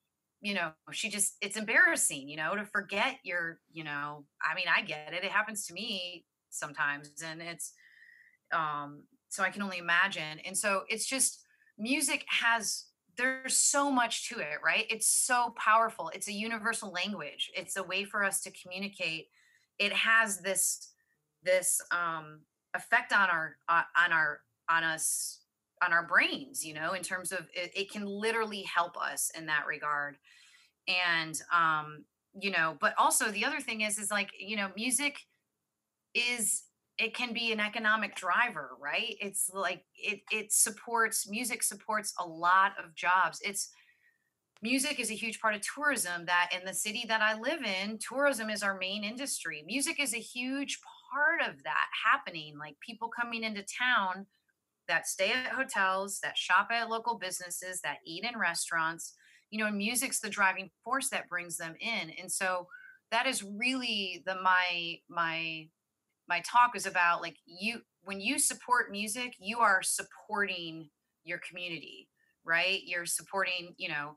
[0.43, 4.67] you know she just it's embarrassing you know to forget your you know i mean
[4.73, 5.25] i get it.
[5.25, 7.73] It happens to me sometimes and it's
[8.53, 10.39] um so i can only imagine.
[10.45, 11.41] And so it's just
[11.79, 12.85] music has
[13.19, 14.87] there's so much to it right?
[14.89, 16.11] It's so powerful.
[16.15, 17.51] It's a universal language.
[17.55, 19.29] It's a way for us to communicate.
[19.79, 20.93] It has this
[21.45, 22.41] this um
[22.75, 25.41] effect on our uh, on our on us
[25.83, 29.47] on our brains you know in terms of it, it can literally help us in
[29.47, 30.17] that regard.
[30.89, 32.05] And um
[32.41, 35.19] you know but also the other thing is is like you know music
[36.15, 36.63] is
[36.99, 42.27] it can be an economic driver right it's like it it supports music supports a
[42.27, 43.71] lot of jobs it's
[44.61, 47.99] music is a huge part of tourism that in the city that i live in
[47.99, 50.79] tourism is our main industry music is a huge
[51.13, 54.27] part of that happening like people coming into town
[54.89, 59.15] that stay at hotels, that shop at local businesses, that eat in restaurants.
[59.51, 62.11] You know, music's the driving force that brings them in.
[62.21, 62.67] And so
[63.11, 65.69] that is really the my my
[66.29, 70.89] my talk is about like you when you support music, you are supporting
[71.25, 72.09] your community,
[72.45, 72.81] right?
[72.85, 74.17] You're supporting, you know,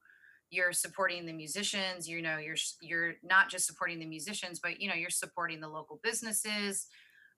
[0.50, 4.90] you're supporting the musicians, you know, you're you're not just supporting the musicians, but you
[4.90, 6.88] know, you're supporting the local businesses,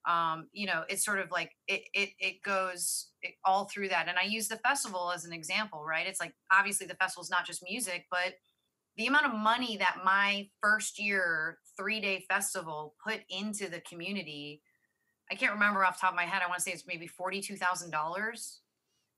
[0.06, 3.10] um, you know, it's sort of like it it it goes
[3.46, 4.08] all through that.
[4.10, 6.08] And I use the festival as an example, right?
[6.08, 8.34] It's like obviously the festival is not just music, but
[8.98, 14.62] the amount of money that my first year three day festival put into the community,
[15.32, 16.42] I can't remember off top of my head.
[16.44, 18.62] I want to say it's maybe forty two thousand dollars,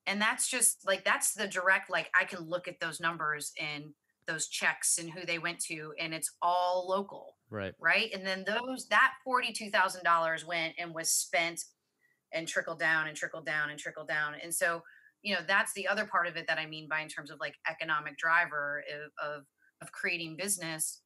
[0.08, 3.86] and that's just like that's the direct like I can look at those numbers and
[4.28, 7.74] those checks and who they went to, and it's all local Right.
[7.80, 8.12] Right.
[8.14, 11.64] And then those that $42,000 went and was spent
[12.34, 14.36] and trickled down and trickled down and trickled down.
[14.42, 14.82] And so,
[15.22, 17.40] you know, that's the other part of it that I mean by in terms of
[17.40, 19.44] like economic driver of, of,
[19.86, 21.02] of creating business.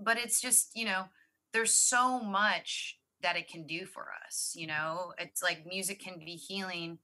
[0.00, 1.04] But it's just, you know,
[1.52, 4.54] there's so much that it can do for us.
[4.56, 6.98] You know, it's like music can be healing.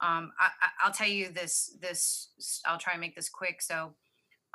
[0.00, 0.50] Um, I,
[0.80, 3.60] I'll tell you this, this, I'll try and make this quick.
[3.60, 3.94] So,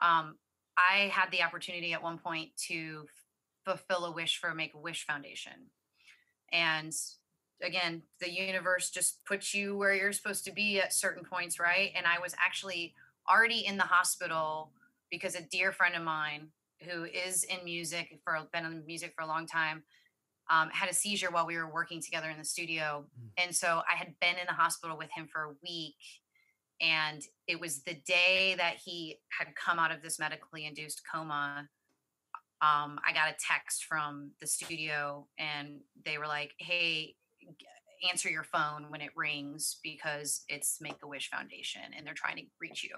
[0.02, 0.38] um,
[0.78, 3.06] I had the opportunity at one point to
[3.66, 5.72] fulfill a wish for a Make a Wish Foundation.
[6.54, 6.94] And
[7.62, 11.92] again, the universe just puts you where you're supposed to be at certain points, right?
[11.96, 12.94] And I was actually
[13.30, 14.72] already in the hospital
[15.10, 16.50] because a dear friend of mine
[16.90, 19.84] who is in music for been in music for a long time
[20.50, 23.06] um, had a seizure while we were working together in the studio.
[23.20, 23.44] Mm.
[23.44, 25.96] And so I had been in the hospital with him for a week
[26.82, 31.68] and it was the day that he had come out of this medically induced coma.
[32.62, 37.16] Um, I got a text from the studio and they were like, hey,
[38.10, 42.38] answer your phone when it rings because it's Make a Wish Foundation and they're trying
[42.38, 42.96] to reach you.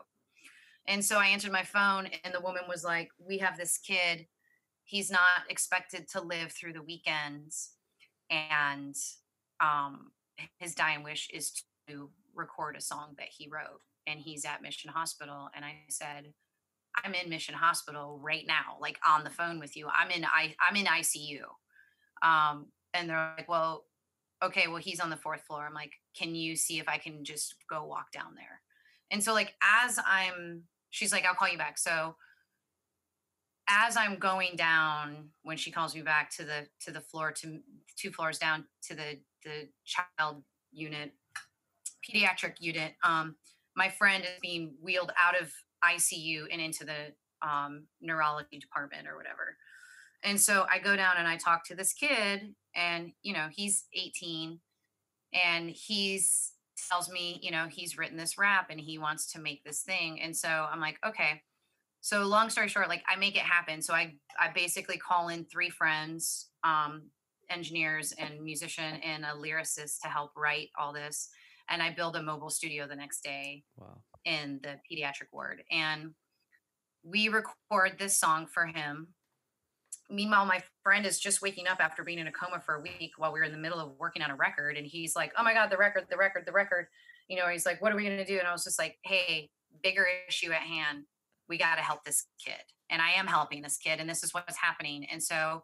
[0.88, 4.28] And so I answered my phone and the woman was like, We have this kid.
[4.84, 7.72] He's not expected to live through the weekends.
[8.30, 8.96] And
[9.60, 10.12] um,
[10.60, 14.89] his dying wish is to record a song that he wrote and he's at Mission
[14.89, 15.50] Hospital.
[15.56, 16.34] And I said,
[17.04, 19.88] I'm in Mission Hospital right now, like on the phone with you.
[19.88, 21.41] I'm in I I'm in ICU.
[22.22, 23.86] Um, and they're like, well,
[24.44, 25.65] okay, well, he's on the fourth floor.
[25.65, 28.62] I'm like, can you see if I can just go walk down there?
[29.12, 31.77] And so like as I'm she's like, I'll call you back.
[31.77, 32.15] So
[33.67, 37.60] as I'm going down when she calls me back to the to the floor to
[37.97, 41.13] two floors down to the the child unit
[42.08, 43.35] pediatric unit, um,
[43.75, 45.52] my friend is being wheeled out of
[45.83, 47.13] ICU and into the
[47.48, 49.56] um, neurology department or whatever.
[50.23, 53.85] And so I go down and I talk to this kid, and you know he's
[53.94, 54.60] 18,
[55.46, 56.54] and he's
[56.90, 60.21] tells me you know he's written this rap and he wants to make this thing.
[60.21, 61.42] And so I'm like, okay.
[62.04, 63.82] So long story short, like I make it happen.
[63.82, 67.04] So I I basically call in three friends, um,
[67.50, 71.29] engineers and musician and a lyricist to help write all this
[71.71, 73.98] and I build a mobile studio the next day wow.
[74.25, 75.63] in the pediatric ward.
[75.71, 76.12] And
[77.04, 79.08] we record this song for him.
[80.10, 83.13] Meanwhile, my friend is just waking up after being in a coma for a week
[83.17, 84.77] while we are in the middle of working on a record.
[84.77, 86.87] And he's like, Oh my God, the record, the record, the record.
[87.27, 88.37] you know, he's like, what are we going to do?
[88.39, 89.50] And I was just like, hey,
[89.81, 91.06] bigger issue at hand.
[91.48, 92.62] We got to help this kid.
[92.89, 95.06] And I am helping this kid, and this is what's happening.
[95.10, 95.63] And so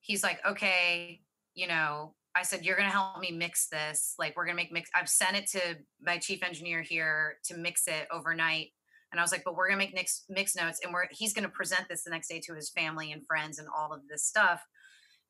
[0.00, 1.20] he's like, okay,
[1.54, 4.14] you know, I said, you're going to help me mix this.
[4.18, 4.90] Like, we're going to make mix.
[4.96, 5.60] I've sent it to
[6.02, 8.72] my chief engineer here to mix it overnight.
[9.14, 11.48] And I was like, but we're to make mix, mix notes and we're, he's to
[11.48, 14.60] present this the next day to his family and friends and all of this stuff.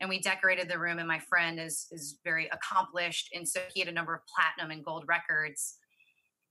[0.00, 3.28] And we decorated the room and my friend is, is very accomplished.
[3.34, 5.76] And so he had a number of platinum and gold records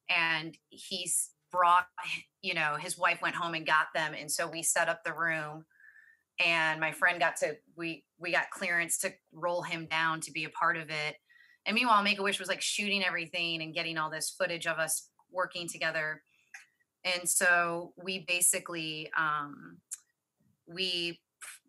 [0.10, 1.88] and he's brought,
[2.44, 4.14] you know, his wife went home and got them.
[4.14, 5.66] And so we set up the room
[6.40, 10.46] and my friend got to we we got clearance to roll him down to be
[10.46, 11.16] a part of it
[11.66, 14.78] and meanwhile make a wish was like shooting everything and getting all this footage of
[14.78, 16.22] us working together
[17.06, 19.78] and so we basically um
[20.68, 21.20] we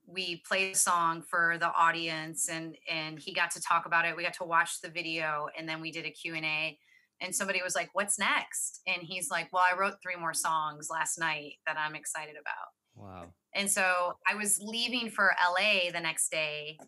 [0.07, 4.17] we played a song for the audience and and he got to talk about it
[4.17, 6.79] we got to watch the video and then we did a q&a
[7.21, 10.89] and somebody was like what's next and he's like well i wrote three more songs
[10.91, 13.27] last night that i'm excited about Wow.
[13.55, 16.79] and so I was leaving for LA the next day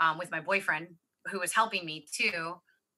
[0.00, 0.88] um, with my boyfriend
[1.26, 2.54] who was helping me too.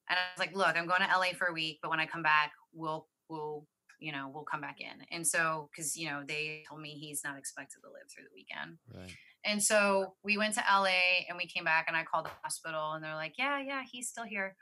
[0.09, 2.07] And I was like, look, I'm going to LA for a week, but when I
[2.07, 3.67] come back, we'll, we'll,
[4.01, 5.05] you know, we'll come back in.
[5.11, 8.35] And so, cause you know, they told me he's not expected to live through the
[8.35, 8.79] weekend.
[8.93, 9.15] Right.
[9.45, 12.93] And so we went to LA and we came back and I called the hospital
[12.93, 14.57] and they're like, yeah, yeah, he's still here.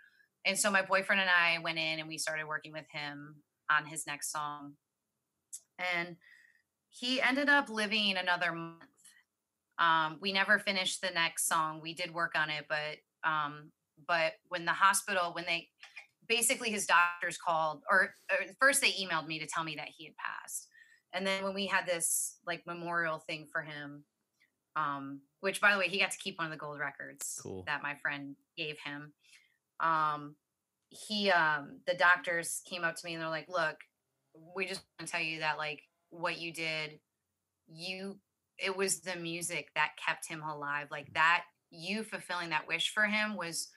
[0.44, 3.36] And so my boyfriend and I went in and we started working with him
[3.70, 4.74] on his next song.
[5.94, 6.16] And
[6.90, 8.82] he ended up living another month.
[9.78, 11.80] Um, we never finished the next song.
[11.80, 13.70] We did work on it, but um,
[14.06, 15.68] but when the hospital, when they
[16.28, 20.04] basically his doctors called, or, or first they emailed me to tell me that he
[20.04, 20.68] had passed,
[21.12, 24.04] and then when we had this like memorial thing for him,
[24.76, 27.64] um, which by the way he got to keep one of the gold records Cool.
[27.66, 29.12] that my friend gave him.
[29.80, 30.36] Um,
[30.90, 33.76] he um, the doctors came up to me and they're like, look,
[34.54, 36.98] we just want to tell you that like what you did
[37.66, 38.18] you
[38.58, 43.04] it was the music that kept him alive like that you fulfilling that wish for
[43.04, 43.68] him was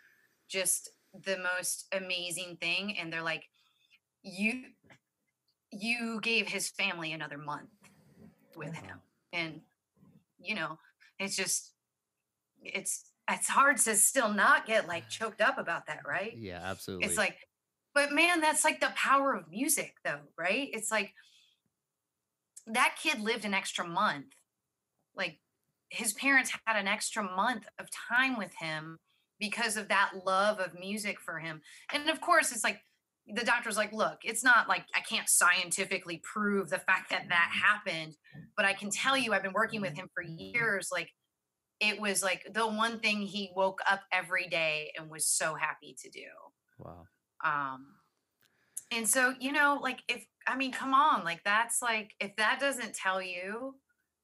[0.49, 3.43] just the most amazing thing and they're like
[4.24, 4.64] you
[5.72, 7.70] you gave his family another month
[8.55, 8.99] with him.
[9.34, 9.62] And
[10.39, 10.78] you know
[11.20, 11.74] it's just
[12.64, 16.36] it's it's hard to still not get like choked up about that right?
[16.38, 17.07] Yeah, absolutely.
[17.07, 17.38] it's like
[17.93, 20.70] but man that's like the power of music though right?
[20.74, 21.14] It's like
[22.68, 24.34] that kid lived an extra month.
[25.16, 25.39] Like
[25.89, 28.99] his parents had an extra month of time with him
[29.42, 31.60] because of that love of music for him
[31.92, 32.80] and of course it's like
[33.28, 37.52] the doctor's like look it's not like i can't scientifically prove the fact that that
[37.52, 38.16] happened
[38.56, 41.10] but i can tell you i've been working with him for years like
[41.82, 45.96] it was like the one thing he woke up every day and was so happy
[46.00, 46.28] to do
[46.78, 47.06] wow.
[47.44, 47.88] um
[48.92, 52.60] and so you know like if i mean come on like that's like if that
[52.60, 53.76] doesn't tell you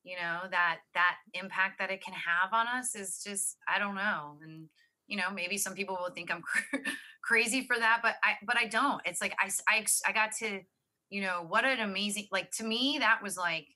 [0.04, 3.96] you know that that impact that it can have on us is just i don't
[3.96, 4.70] know and
[5.08, 6.44] you know maybe some people will think i'm
[7.24, 9.02] crazy for that but i but i don't.
[9.06, 10.62] It's like I, ex- i got to
[11.10, 13.68] you know what an amazing like to me that was like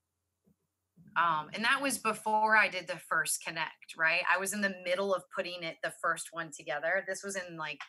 [1.18, 4.22] um and that was before i did the first connect right?
[4.34, 7.04] I was in the middle of putting it the first one together.
[7.08, 7.80] This was in like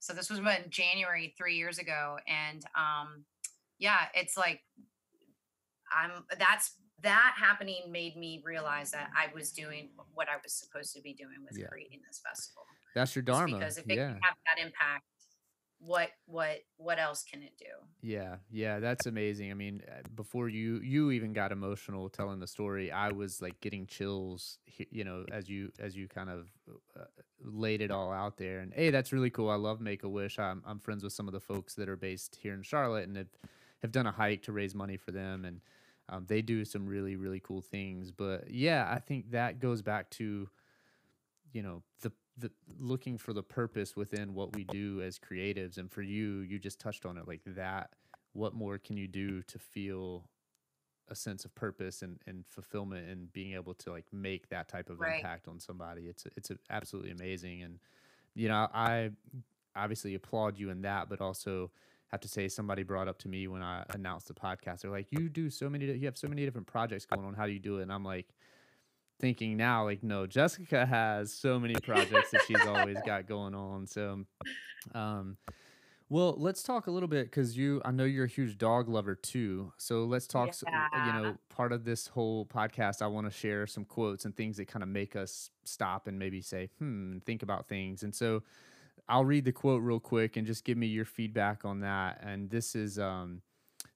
[0.00, 3.24] so this was in january three years ago and um
[3.78, 4.60] yeah it's like
[5.90, 6.72] i'm that's
[7.04, 11.12] that happening made me realize that i was doing what i was supposed to be
[11.14, 11.66] doing with Yeah.
[11.68, 13.58] creating this festival That's your Just dharma.
[13.58, 14.08] because if it yeah.
[14.12, 15.04] can have that impact
[15.80, 17.66] what what what else can it do
[18.00, 19.50] Yeah, yeah, that's amazing.
[19.50, 23.60] I mean, uh, before you you even got emotional telling the story, I was like
[23.60, 24.58] getting chills,
[24.90, 26.48] you know, as you as you kind of
[26.98, 27.04] uh,
[27.42, 28.60] laid it all out there.
[28.60, 29.50] And hey, that's really cool.
[29.50, 30.38] I love Make a Wish.
[30.38, 33.16] I'm I'm friends with some of the folks that are based here in Charlotte and
[33.18, 33.32] have
[33.82, 35.60] have done a hike to raise money for them, and
[36.08, 38.10] um, they do some really really cool things.
[38.10, 40.48] But yeah, I think that goes back to
[41.52, 45.90] you know the the looking for the purpose within what we do as creatives and
[45.90, 47.90] for you you just touched on it like that
[48.32, 50.28] what more can you do to feel
[51.08, 54.90] a sense of purpose and, and fulfillment and being able to like make that type
[54.90, 55.18] of Right.
[55.18, 57.78] impact on somebody it's it's absolutely amazing and
[58.34, 59.10] you know i
[59.76, 61.70] obviously applaud you in that but also
[62.14, 64.82] have to say somebody brought up to me when i announced the podcast.
[64.82, 67.34] They're like you do so many you have so many different projects going on.
[67.34, 67.82] How do you do it?
[67.82, 68.28] And i'm like
[69.20, 73.86] thinking now like no jessica has so many projects that she's always got going on.
[73.86, 74.24] So
[74.94, 75.36] um
[76.08, 79.14] well let's talk a little bit because you i know you're a huge dog lover
[79.14, 79.72] too.
[79.78, 83.66] So let's talk w- you know part of this whole podcast i want to share
[83.66, 87.42] some quotes and things that kind of make us stop and maybe say hmm think
[87.42, 88.02] about things.
[88.02, 88.42] And so
[89.08, 92.20] I'll read the quote real quick and just give me your feedback on that.
[92.22, 93.42] And this is um,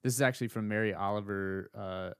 [0.02, 1.70] this is actually from Mary Oliver.
[1.74, 2.10] Uh,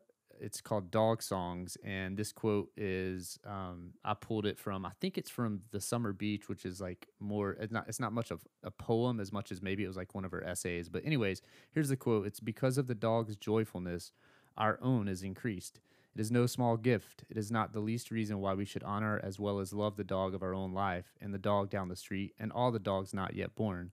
[0.40, 5.18] it's called Dog Songs, and this quote is um, I pulled it from I think
[5.18, 8.42] it's from The Summer Beach, which is like more it's not it's not much of
[8.62, 10.88] a poem as much as maybe it was like one of her essays.
[10.88, 14.12] But anyways, here's the quote: It's because of the dog's joyfulness,
[14.56, 15.80] our own is increased.
[16.18, 17.22] It is no small gift.
[17.30, 20.02] It is not the least reason why we should honor as well as love the
[20.02, 23.14] dog of our own life, and the dog down the street, and all the dogs
[23.14, 23.92] not yet born.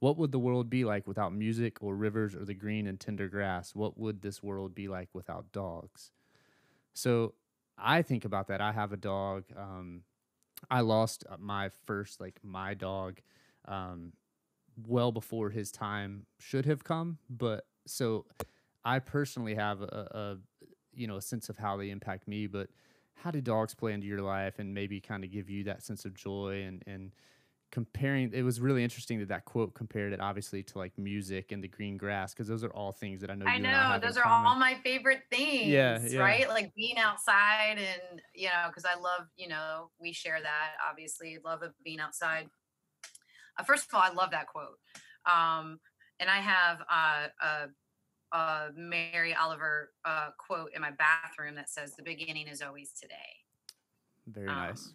[0.00, 3.28] What would the world be like without music or rivers or the green and tender
[3.28, 3.72] grass?
[3.72, 6.10] What would this world be like without dogs?
[6.92, 7.34] So
[7.78, 8.60] I think about that.
[8.60, 9.44] I have a dog.
[9.56, 10.02] Um,
[10.68, 13.20] I lost uh, my first, like, my dog
[13.68, 14.12] um,
[14.88, 17.18] well before his time should have come.
[17.28, 18.26] But so
[18.84, 20.36] I personally have a, a,
[20.92, 22.46] you know, a sense of how they impact me.
[22.46, 22.68] But
[23.14, 26.04] how do dogs play into your life and maybe kind of give you that sense
[26.04, 27.12] of joy and, and,
[27.70, 31.62] comparing it was really interesting that that quote compared it obviously to like music and
[31.62, 34.26] the green grass because those are all things that i know i know those are
[34.26, 36.48] all my favorite things yeah, yeah, right?
[36.48, 41.38] Like being outside and you know because i love you know we share that obviously
[41.44, 42.48] love of being outside.
[43.56, 44.78] Uh, first of all i love that quote.
[45.30, 45.78] Um
[46.18, 47.66] and i have uh, a,
[48.32, 53.14] a mary oliver uh, quote in my bathroom that says the beginning is always today.
[54.26, 54.92] Very um, nice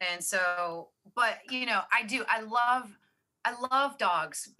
[0.00, 2.90] and so but you know i do i love
[3.44, 4.52] i love dogs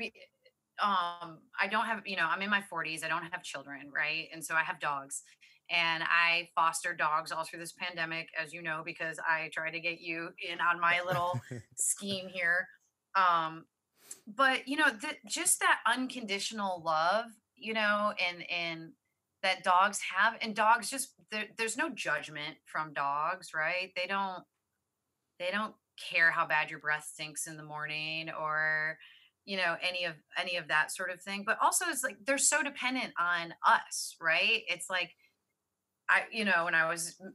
[0.82, 4.28] um i don't have you know i'm in my 40s i don't have children right?
[4.32, 5.22] And so i have dogs
[5.70, 9.80] and i foster dogs all through this pandemic as you know because i try to
[9.80, 11.40] get you in on my little
[11.76, 12.66] scheme here.
[13.14, 13.64] Um
[14.26, 17.26] but you know th- just that unconditional love
[17.60, 18.92] you know and and
[19.42, 23.92] that dogs have and dogs just there, there's no judgment from dogs right?
[23.96, 24.42] They don't
[25.38, 25.74] they don't
[26.10, 28.98] care how bad your breath stinks in the morning or
[29.44, 32.38] you know any of any of that sort of thing but also it's like they're
[32.38, 34.62] so dependent on us right?
[34.68, 35.12] It's like
[36.10, 37.30] i you know when i was mm,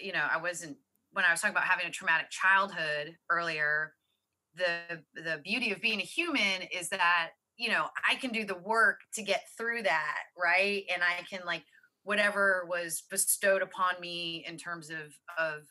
[0.00, 0.76] you know i wasn't
[1.12, 3.94] when i was talking about having a traumatic childhood earlier
[4.56, 8.58] the the beauty of being a human is that you know i can do the
[8.58, 10.84] work to get through that right?
[10.92, 11.64] And i can like
[12.02, 15.62] whatever was bestowed upon me in terms of of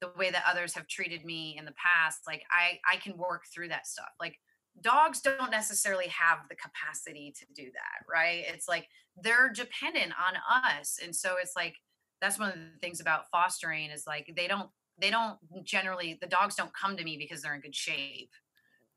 [0.00, 3.44] the way that others have treated me in the past like i i can work
[3.52, 4.10] through that stuff.
[4.20, 4.38] Like
[4.82, 8.44] dogs don't necessarily have the capacity to do that right?
[8.46, 8.88] It's like
[9.22, 10.36] they're dependent on
[10.78, 10.98] us.
[11.02, 11.74] And so it's like
[12.20, 16.26] that's one of the things about fostering is like they don't they don't generally the
[16.26, 18.30] dogs don't come to me because they're in good shape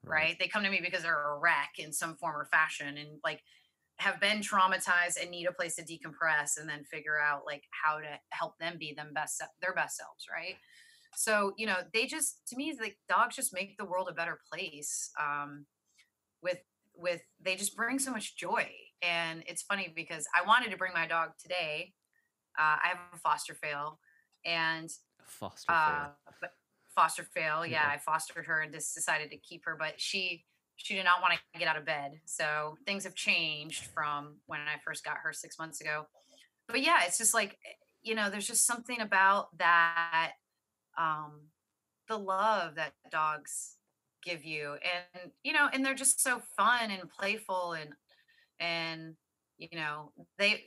[0.04, 0.36] right, right?
[0.40, 3.42] they come to me because they're a wreck in some form or fashion and like
[3.98, 7.98] have been traumatized and need a place to decompress and then figure out like how
[7.98, 10.56] to help them be them best their best selves right
[11.16, 14.14] so, you know, they just to me is like dogs just make the world a
[14.14, 15.12] better place.
[15.20, 15.66] Um,
[16.42, 16.60] with
[16.96, 18.70] with they just bring so much joy.
[19.02, 21.94] And it's funny because I wanted to bring my dog today.
[22.58, 24.00] Uh, I have a foster fail
[24.46, 24.90] and
[25.26, 26.12] foster uh, fail.
[26.42, 26.52] but
[26.96, 27.66] foster fail.
[27.66, 31.04] Yeah, yeah, I fostered her and just decided to keep her, but she she did
[31.04, 32.20] not want to get out of bed.
[32.26, 36.08] So things have changed from when I first got her six months ago.
[36.68, 40.32] But yeah, it's just like eh, you know, there's just something about that
[40.98, 41.42] um,
[42.08, 43.76] the love that dogs
[44.24, 47.92] give you and you know and they're just so fun and playful and
[48.60, 49.16] and
[49.58, 50.64] you know they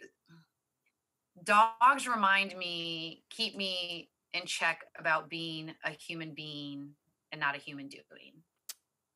[1.45, 6.91] dogs remind me keep me in check about being a human being
[7.31, 8.33] and not a human doing.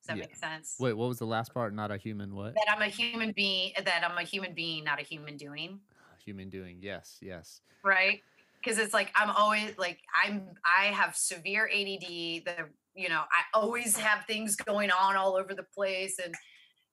[0.02, 0.24] Does that yeah.
[0.24, 0.76] make sense?
[0.78, 1.74] Wait what was the last part?
[1.74, 2.54] Not a human what?
[2.54, 5.80] That i'm a human being that i'm a human being not a human doing.
[6.24, 7.60] Human doing yes yes.
[7.84, 8.20] Right?
[8.62, 12.08] Because it's like I'm always like I'm I have severe ADD.
[12.44, 16.34] The you know I always have things going on all over the place, and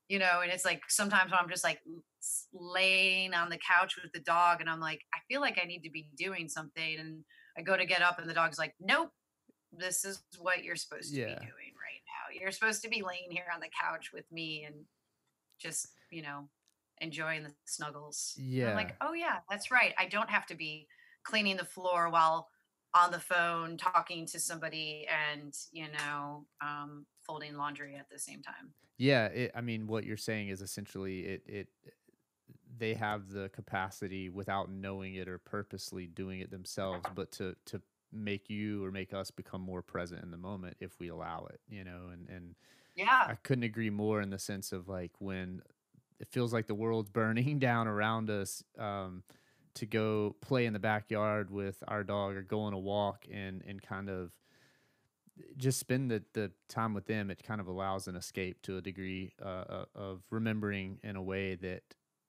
[0.08, 1.80] you know, and it's like sometimes I'm just like
[2.54, 5.82] laying on the couch with the dog, and I'm like I feel like I need
[5.84, 7.24] to be doing something, and
[7.58, 9.12] I go to get up, and the dog's like, nope,
[9.72, 11.28] this is what you're supposed to yeah.
[11.28, 12.40] be doing right now.
[12.40, 14.76] You're supposed to be laying here on the couch with me and
[15.60, 16.50] just you know
[17.02, 18.34] enjoying the snuggles.
[18.38, 18.70] Yeah.
[18.70, 19.94] I'm like, oh yeah, that's right.
[19.98, 20.88] I don't have to be
[21.24, 22.50] cleaning the floor while
[22.94, 28.42] on the phone talking to somebody and you know um, folding laundry at the same
[28.42, 31.68] time yeah it, i mean what you're saying is essentially it it
[32.78, 37.82] they have the capacity without knowing it or purposely doing it themselves but to to
[38.12, 41.60] make you or make us become more present in the moment if we allow it
[41.70, 42.56] you know and and
[42.96, 43.26] yeah.
[43.28, 45.64] I couldn't agree more in the sense of like when
[46.20, 49.24] it feels like the world's burning down around us um
[49.76, 53.64] to go play in the backyard with our dog or go on a walk and
[53.68, 54.32] and kind of
[55.58, 58.82] just spend the, the time with them, it kind of allows an escape to a
[58.82, 61.82] degree uh, uh, of remembering in a way that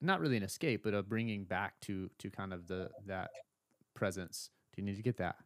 [0.05, 3.31] not really an escape, but a bringing back to to kind of the that
[3.95, 4.51] presence.
[4.75, 5.37] Do you need to get that?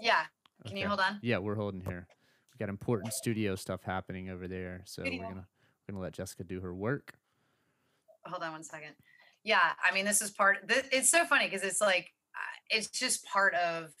[0.00, 0.22] Yeah.
[0.66, 1.18] Can you hold on?
[1.22, 2.06] Yeah, we're holding here.
[2.52, 5.46] We got important studio stuff happening over there, so we're gonna
[5.88, 7.14] we're gonna let Jessica do her work.
[8.26, 8.94] Hold on one second.
[9.42, 10.66] Yeah, I mean, this is part.
[10.68, 13.92] Th- it's so funny because it's like uh, it's just part of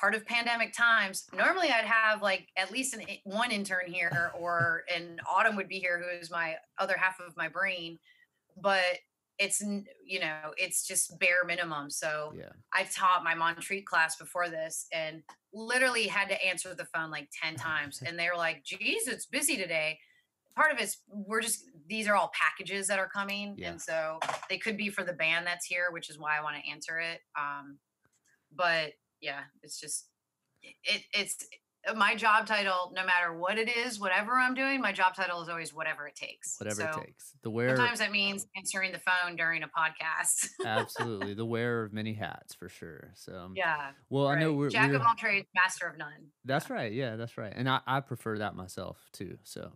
[0.00, 1.26] part of pandemic times.
[1.36, 5.78] Normally, I'd have like at least an, one intern here, or and Autumn would be
[5.78, 7.98] here, who is my other half of my brain.
[8.60, 8.98] But
[9.40, 9.62] it's
[10.04, 12.50] you know it's just bare minimum so yeah.
[12.74, 15.22] i taught my montreat class before this and
[15.54, 19.24] literally had to answer the phone like 10 times and they were like geez it's
[19.26, 19.98] busy today
[20.54, 23.70] part of it's we're just these are all packages that are coming Yeah.
[23.70, 24.18] and so
[24.50, 26.98] they could be for the band that's here which is why i want to answer
[27.00, 27.78] it um
[28.54, 30.06] but yeah it's just
[30.62, 31.36] it it's
[31.88, 35.40] uh, my job title no matter what it is whatever i'm doing my job title
[35.40, 37.32] is always whatever it takes Whatever So it takes.
[37.42, 41.92] The wearer sometimes that means answering the phone during a podcast absolutely the wearer of
[41.92, 43.12] many hats for sure.
[43.14, 46.70] So yeah well I know we're, jack we're of all trades master of none That's
[46.70, 46.92] right.
[46.92, 47.52] Yeah, that's right.
[47.54, 49.38] And I, I prefer that myself too.
[49.44, 49.72] So,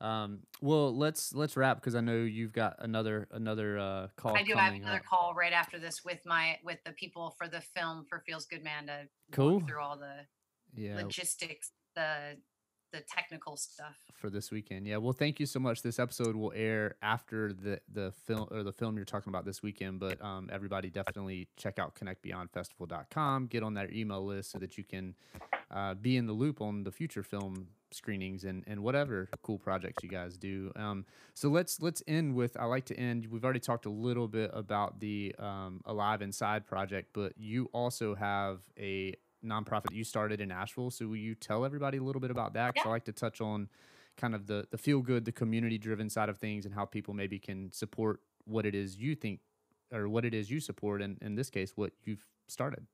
[0.00, 4.36] um, well, let's let's wrap because I know you've got another another uh, call.
[4.36, 5.04] i do have another up.
[5.04, 8.64] call right after this with my with the people for the film for feels good
[8.64, 9.60] man to Cool.
[9.60, 10.26] through all the
[10.74, 12.36] Yeah, logistics the
[12.92, 14.84] the technical stuff for this weekend.
[14.84, 14.96] Yeah.
[14.96, 15.80] Well, thank you so much.
[15.82, 19.62] This episode will air after the the film or the film you're talking about this
[19.62, 20.00] weekend.
[20.00, 23.46] But um, everybody definitely check out connectbeyondfestival.com.
[23.46, 25.14] Get on their email list so that you can
[25.70, 30.02] uh, be in the loop on the future film screenings and, and whatever cool projects
[30.02, 30.72] you guys do.
[30.76, 33.26] Um, so let's let's end with I like to end.
[33.26, 38.14] We've already talked a little bit about the um, Alive Inside project, but you also
[38.14, 39.14] have a
[39.44, 40.90] nonprofit that you started in Asheville.
[40.90, 42.74] So will you tell everybody a little bit about that?
[42.74, 43.68] Because I like to touch on
[44.16, 47.14] kind of the the feel good, the community driven side of things, and how people
[47.14, 49.40] maybe can support what it is you think
[49.92, 52.86] or what it is you support, and in this case, what you've started.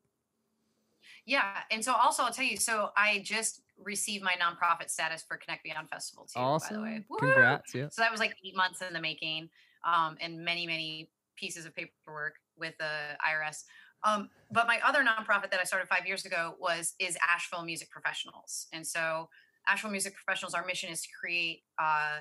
[1.27, 5.37] Yeah and so also i'll tell you so i just received my nonprofit status for
[5.37, 7.19] connect beyond festival too by the way Woo!
[7.19, 7.75] Congrats.
[7.75, 7.89] Yeah.
[7.91, 9.49] so that was like eight months in the making
[9.85, 13.65] um, and many many pieces of paperwork with the irs
[14.05, 17.91] um, but my other nonprofit that i started five years ago was is asheville music
[17.91, 19.29] professionals and so
[19.69, 22.19] asheville music professionals our mission is to create uh,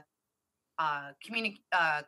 [0.77, 2.01] uh, communi- uh,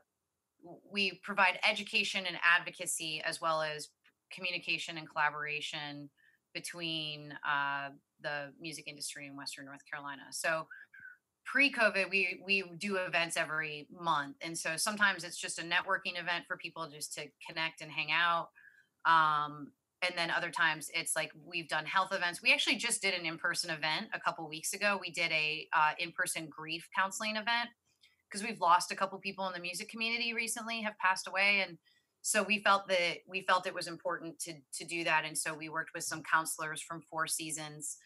[0.91, 3.89] we provide education and advocacy as well as
[4.31, 6.09] communication and collaboration
[6.53, 7.89] between uh,
[8.21, 10.23] the music industry in Western North Carolina.
[10.31, 10.67] So
[11.45, 16.45] pre-COVID, we we do events every month, and so sometimes it's just a networking event
[16.47, 18.49] for people just to connect and hang out.
[19.05, 19.71] Um,
[20.01, 22.41] and then other times it's like we've done health events.
[22.41, 24.99] We actually just did an in-person event a couple weeks ago.
[25.01, 27.69] We did a uh, in-person grief counseling event
[28.29, 31.77] because we've lost a couple people in the music community recently have passed away and
[32.21, 35.53] so we felt that we felt it was important to to do that and so
[35.53, 37.97] we worked with some counselors from four seasons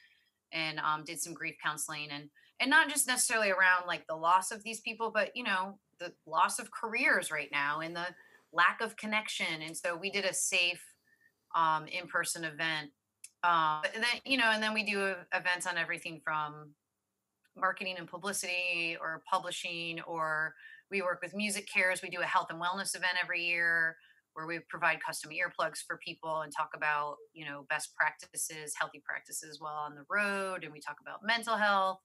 [0.53, 4.51] and um, did some grief counseling and and not just necessarily around like the loss
[4.51, 8.07] of these people but you know the loss of careers right now and the
[8.53, 10.83] lack of connection and so we did a safe
[11.55, 12.89] um, in-person event
[13.43, 16.73] um, and then you know and then we do events on everything from
[17.57, 20.53] marketing and publicity or publishing or
[20.89, 22.03] we work with MusiCares.
[22.03, 23.95] We do a health and wellness event every year
[24.33, 29.01] where we provide custom earplugs for people and talk about you know best practices healthy
[29.05, 31.99] practices while on the road and we talk about mental health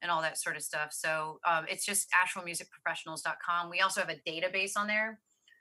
[0.00, 0.92] and all that sort of stuff.
[0.92, 5.20] So um, it's just ashevillemusicprofessionals.com we also have a database on there.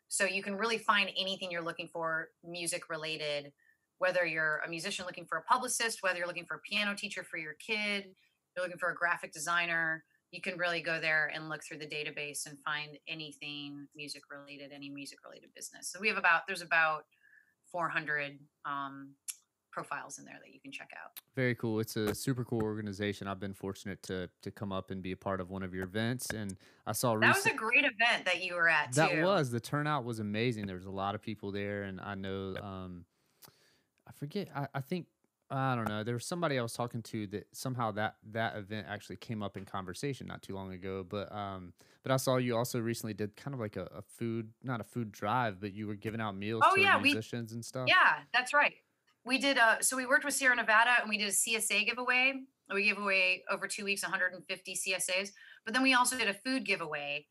[0.10, 3.52] So you can really find anything you're looking for music related
[4.00, 7.24] whether you're a musician looking for a publicist whether you're looking for a piano teacher
[7.24, 8.16] for your kid
[8.58, 11.88] you're looking for a graphic designer you can really go there and look through the
[11.88, 16.62] database and find anything music related any music related business so we have about there's
[16.62, 17.04] about
[17.72, 19.14] 400 um,
[19.78, 21.80] profiles in there that you can check out Very cool.
[21.80, 23.28] It's a super cool organization.
[23.28, 25.84] I've been fortunate to to come up and be a part of one of your
[25.84, 29.22] events, and I saw that was a great event that you were at that too
[29.22, 30.66] was the turnout was amazing.
[30.66, 33.06] There was a lot of people there, and I know um,
[34.08, 34.48] I forget.
[34.56, 35.06] I, I think
[35.50, 36.04] I don't know.
[36.04, 39.56] There was somebody I was talking to that somehow that that event actually came up
[39.56, 41.06] in conversation not too long ago.
[41.08, 41.74] But um,
[42.04, 44.84] but I saw you also recently did kind of like a, a food, not a
[44.84, 47.86] food drive, but you were giving out meals Oh, to yeah, we- musicians and stuff.
[47.88, 48.74] Yeah, that's right.
[49.26, 52.34] We did uh so we worked with Sierra Nevada and we did a CSA giveaway.
[52.74, 55.30] We gave away over two weeks 150 CSAs,
[55.64, 57.26] but then we also did a food giveaway.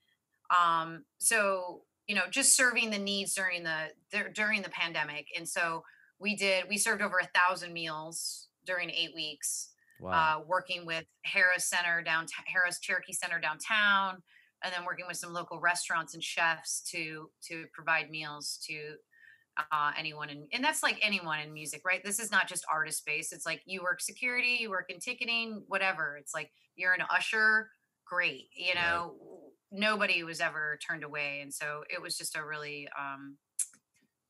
[0.57, 3.91] Um, so you know, just serving the needs during the
[4.35, 5.27] during the pandemic.
[5.37, 5.83] And so
[6.19, 10.13] we did we served over a thousand meals during eight weeks, Wow.
[10.13, 14.23] uh, working with Harrah's Center downtown, Harrah's Cherokee Center downtown,
[14.63, 18.97] and then working with some local restaurants and chefs to to provide meals to
[19.73, 22.05] uh, anyone in, and that's like anyone in music, right?
[22.05, 23.33] This is not just artist based.
[23.33, 26.17] It's like you work security, you work in ticketing, whatever.
[26.19, 27.71] It's like you're an usher,
[28.05, 28.49] great.
[28.55, 29.05] You Right.
[29.05, 33.39] know, nobody was ever turned away, and so it was just a really, um,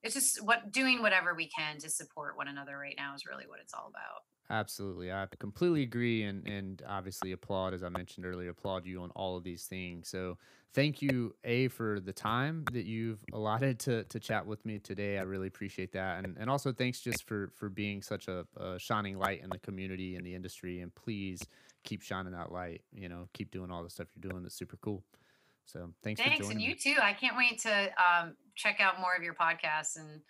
[0.06, 3.46] it's just what doing whatever we can to support one another right now is really
[3.46, 4.22] what it's all about.
[4.48, 5.10] Absolutely.
[5.12, 9.36] I completely agree and, and obviously applaud, as I mentioned earlier, applaud you on all
[9.36, 10.08] of these things.
[10.08, 10.38] So
[10.72, 15.18] thank you, A, for the time that you've allotted to, to chat with me today.
[15.18, 16.24] I really appreciate that.
[16.24, 19.58] And, and also thanks just for, for being such a, a shining light in the
[19.58, 20.80] community and the industry.
[20.80, 21.40] And please
[21.82, 24.44] keep shining that light, you know, keep doing all the stuff you're doing.
[24.44, 25.02] That's super cool.
[25.64, 26.78] So thanks, for Thanks, and you me.
[26.80, 26.94] too.
[27.02, 30.20] I can't wait to um, check out more of your podcasts and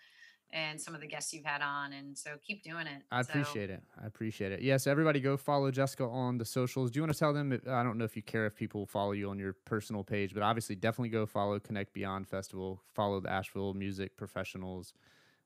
[0.53, 1.91] and some of the guests you've had on.
[1.91, 3.03] And so keep doing it.
[3.11, 3.83] I So- appreciate it.
[4.01, 4.61] I appreciate it.
[4.61, 6.89] Yes, everybody go follow Jessica on the socials.
[6.89, 7.51] Do you want to tell them?
[7.51, 10.33] If, I don't know if you care if people follow you on your personal page,
[10.33, 12.81] but obviously definitely go follow Connect Beyond Festival.
[12.93, 14.93] Follow the Asheville Music Professionals.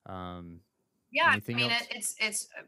[0.06, 0.60] Um,
[1.12, 1.82] yeah i mean else?
[1.82, 2.64] it, it's it's uh,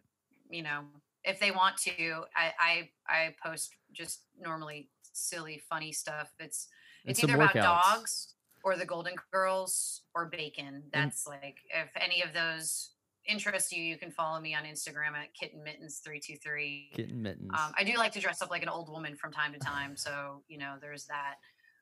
[0.50, 0.82] you know
[1.24, 6.68] if they want to I, I i post just normally silly funny stuff it's
[7.06, 12.22] and it's either about dogs or the golden girls or bacon that's like if any
[12.22, 12.92] of those
[13.28, 17.52] interest you you can follow me on instagram at kitten mittens 323 Kitten mittens.
[17.54, 19.96] um, I do like to dress up like an old woman from time to time,
[19.96, 21.36] so you know there's that.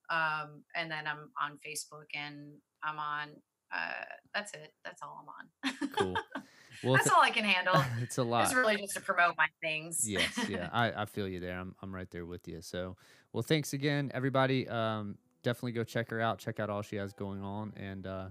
[0.10, 2.52] Um, and then I'm on Facebook and
[2.84, 3.30] I'm on.
[3.74, 4.04] Uh,
[4.34, 4.74] that's it.
[4.84, 5.90] That's all I'm on.
[5.98, 6.16] cool.
[6.84, 7.76] Well, that's th- all I can handle.
[8.02, 8.46] it's a lot.
[8.46, 10.04] It's really just to promote my things.
[10.10, 11.60] yes, yeah, I, I feel you there.
[11.60, 12.62] I'm I'm right there with you.
[12.62, 12.96] So,
[13.34, 14.68] well, thanks again, everybody.
[14.68, 16.40] Um, definitely go check her out.
[16.40, 18.28] Check out all she has going on, and uh,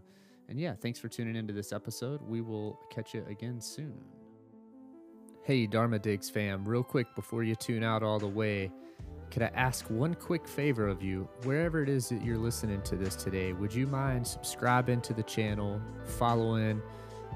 [0.48, 2.20] and yeah, thanks for tuning into this episode.
[2.22, 4.00] We will catch you again soon.
[5.42, 8.70] Hey, Dharma Digs fam, real quick before you tune out all the way,
[9.30, 11.28] could I ask one quick favor of you?
[11.44, 15.22] Wherever it is that you're listening to this today, would you mind subscribing to the
[15.22, 16.82] channel, following,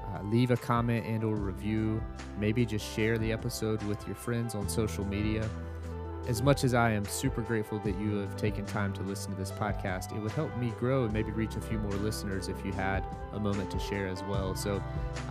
[0.07, 2.01] uh, leave a comment and or review,
[2.37, 5.49] maybe just share the episode with your friends on social media.
[6.27, 9.37] As much as I am super grateful that you have taken time to listen to
[9.37, 12.65] this podcast, it would help me grow and maybe reach a few more listeners if
[12.65, 14.55] you had a moment to share as well.
[14.55, 14.81] So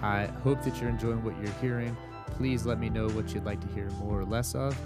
[0.03, 1.97] I hope that you're enjoying what you're hearing.
[2.37, 4.79] Please let me know what you'd like to hear more or less of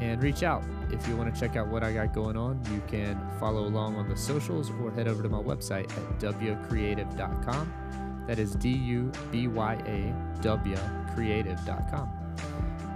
[0.00, 0.62] and reach out.
[0.90, 3.96] If you want to check out what I got going on, you can follow along
[3.96, 8.24] on the socials or head over to my website at wcreative.com.
[8.26, 10.76] That is D U B Y A W
[11.14, 12.10] creative.com.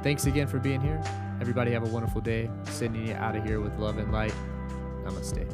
[0.03, 1.03] Thanks again for being here.
[1.41, 2.51] Everybody have a wonderful day.
[2.65, 4.35] Sending you out of here with love and light.
[5.05, 5.47] Namaste.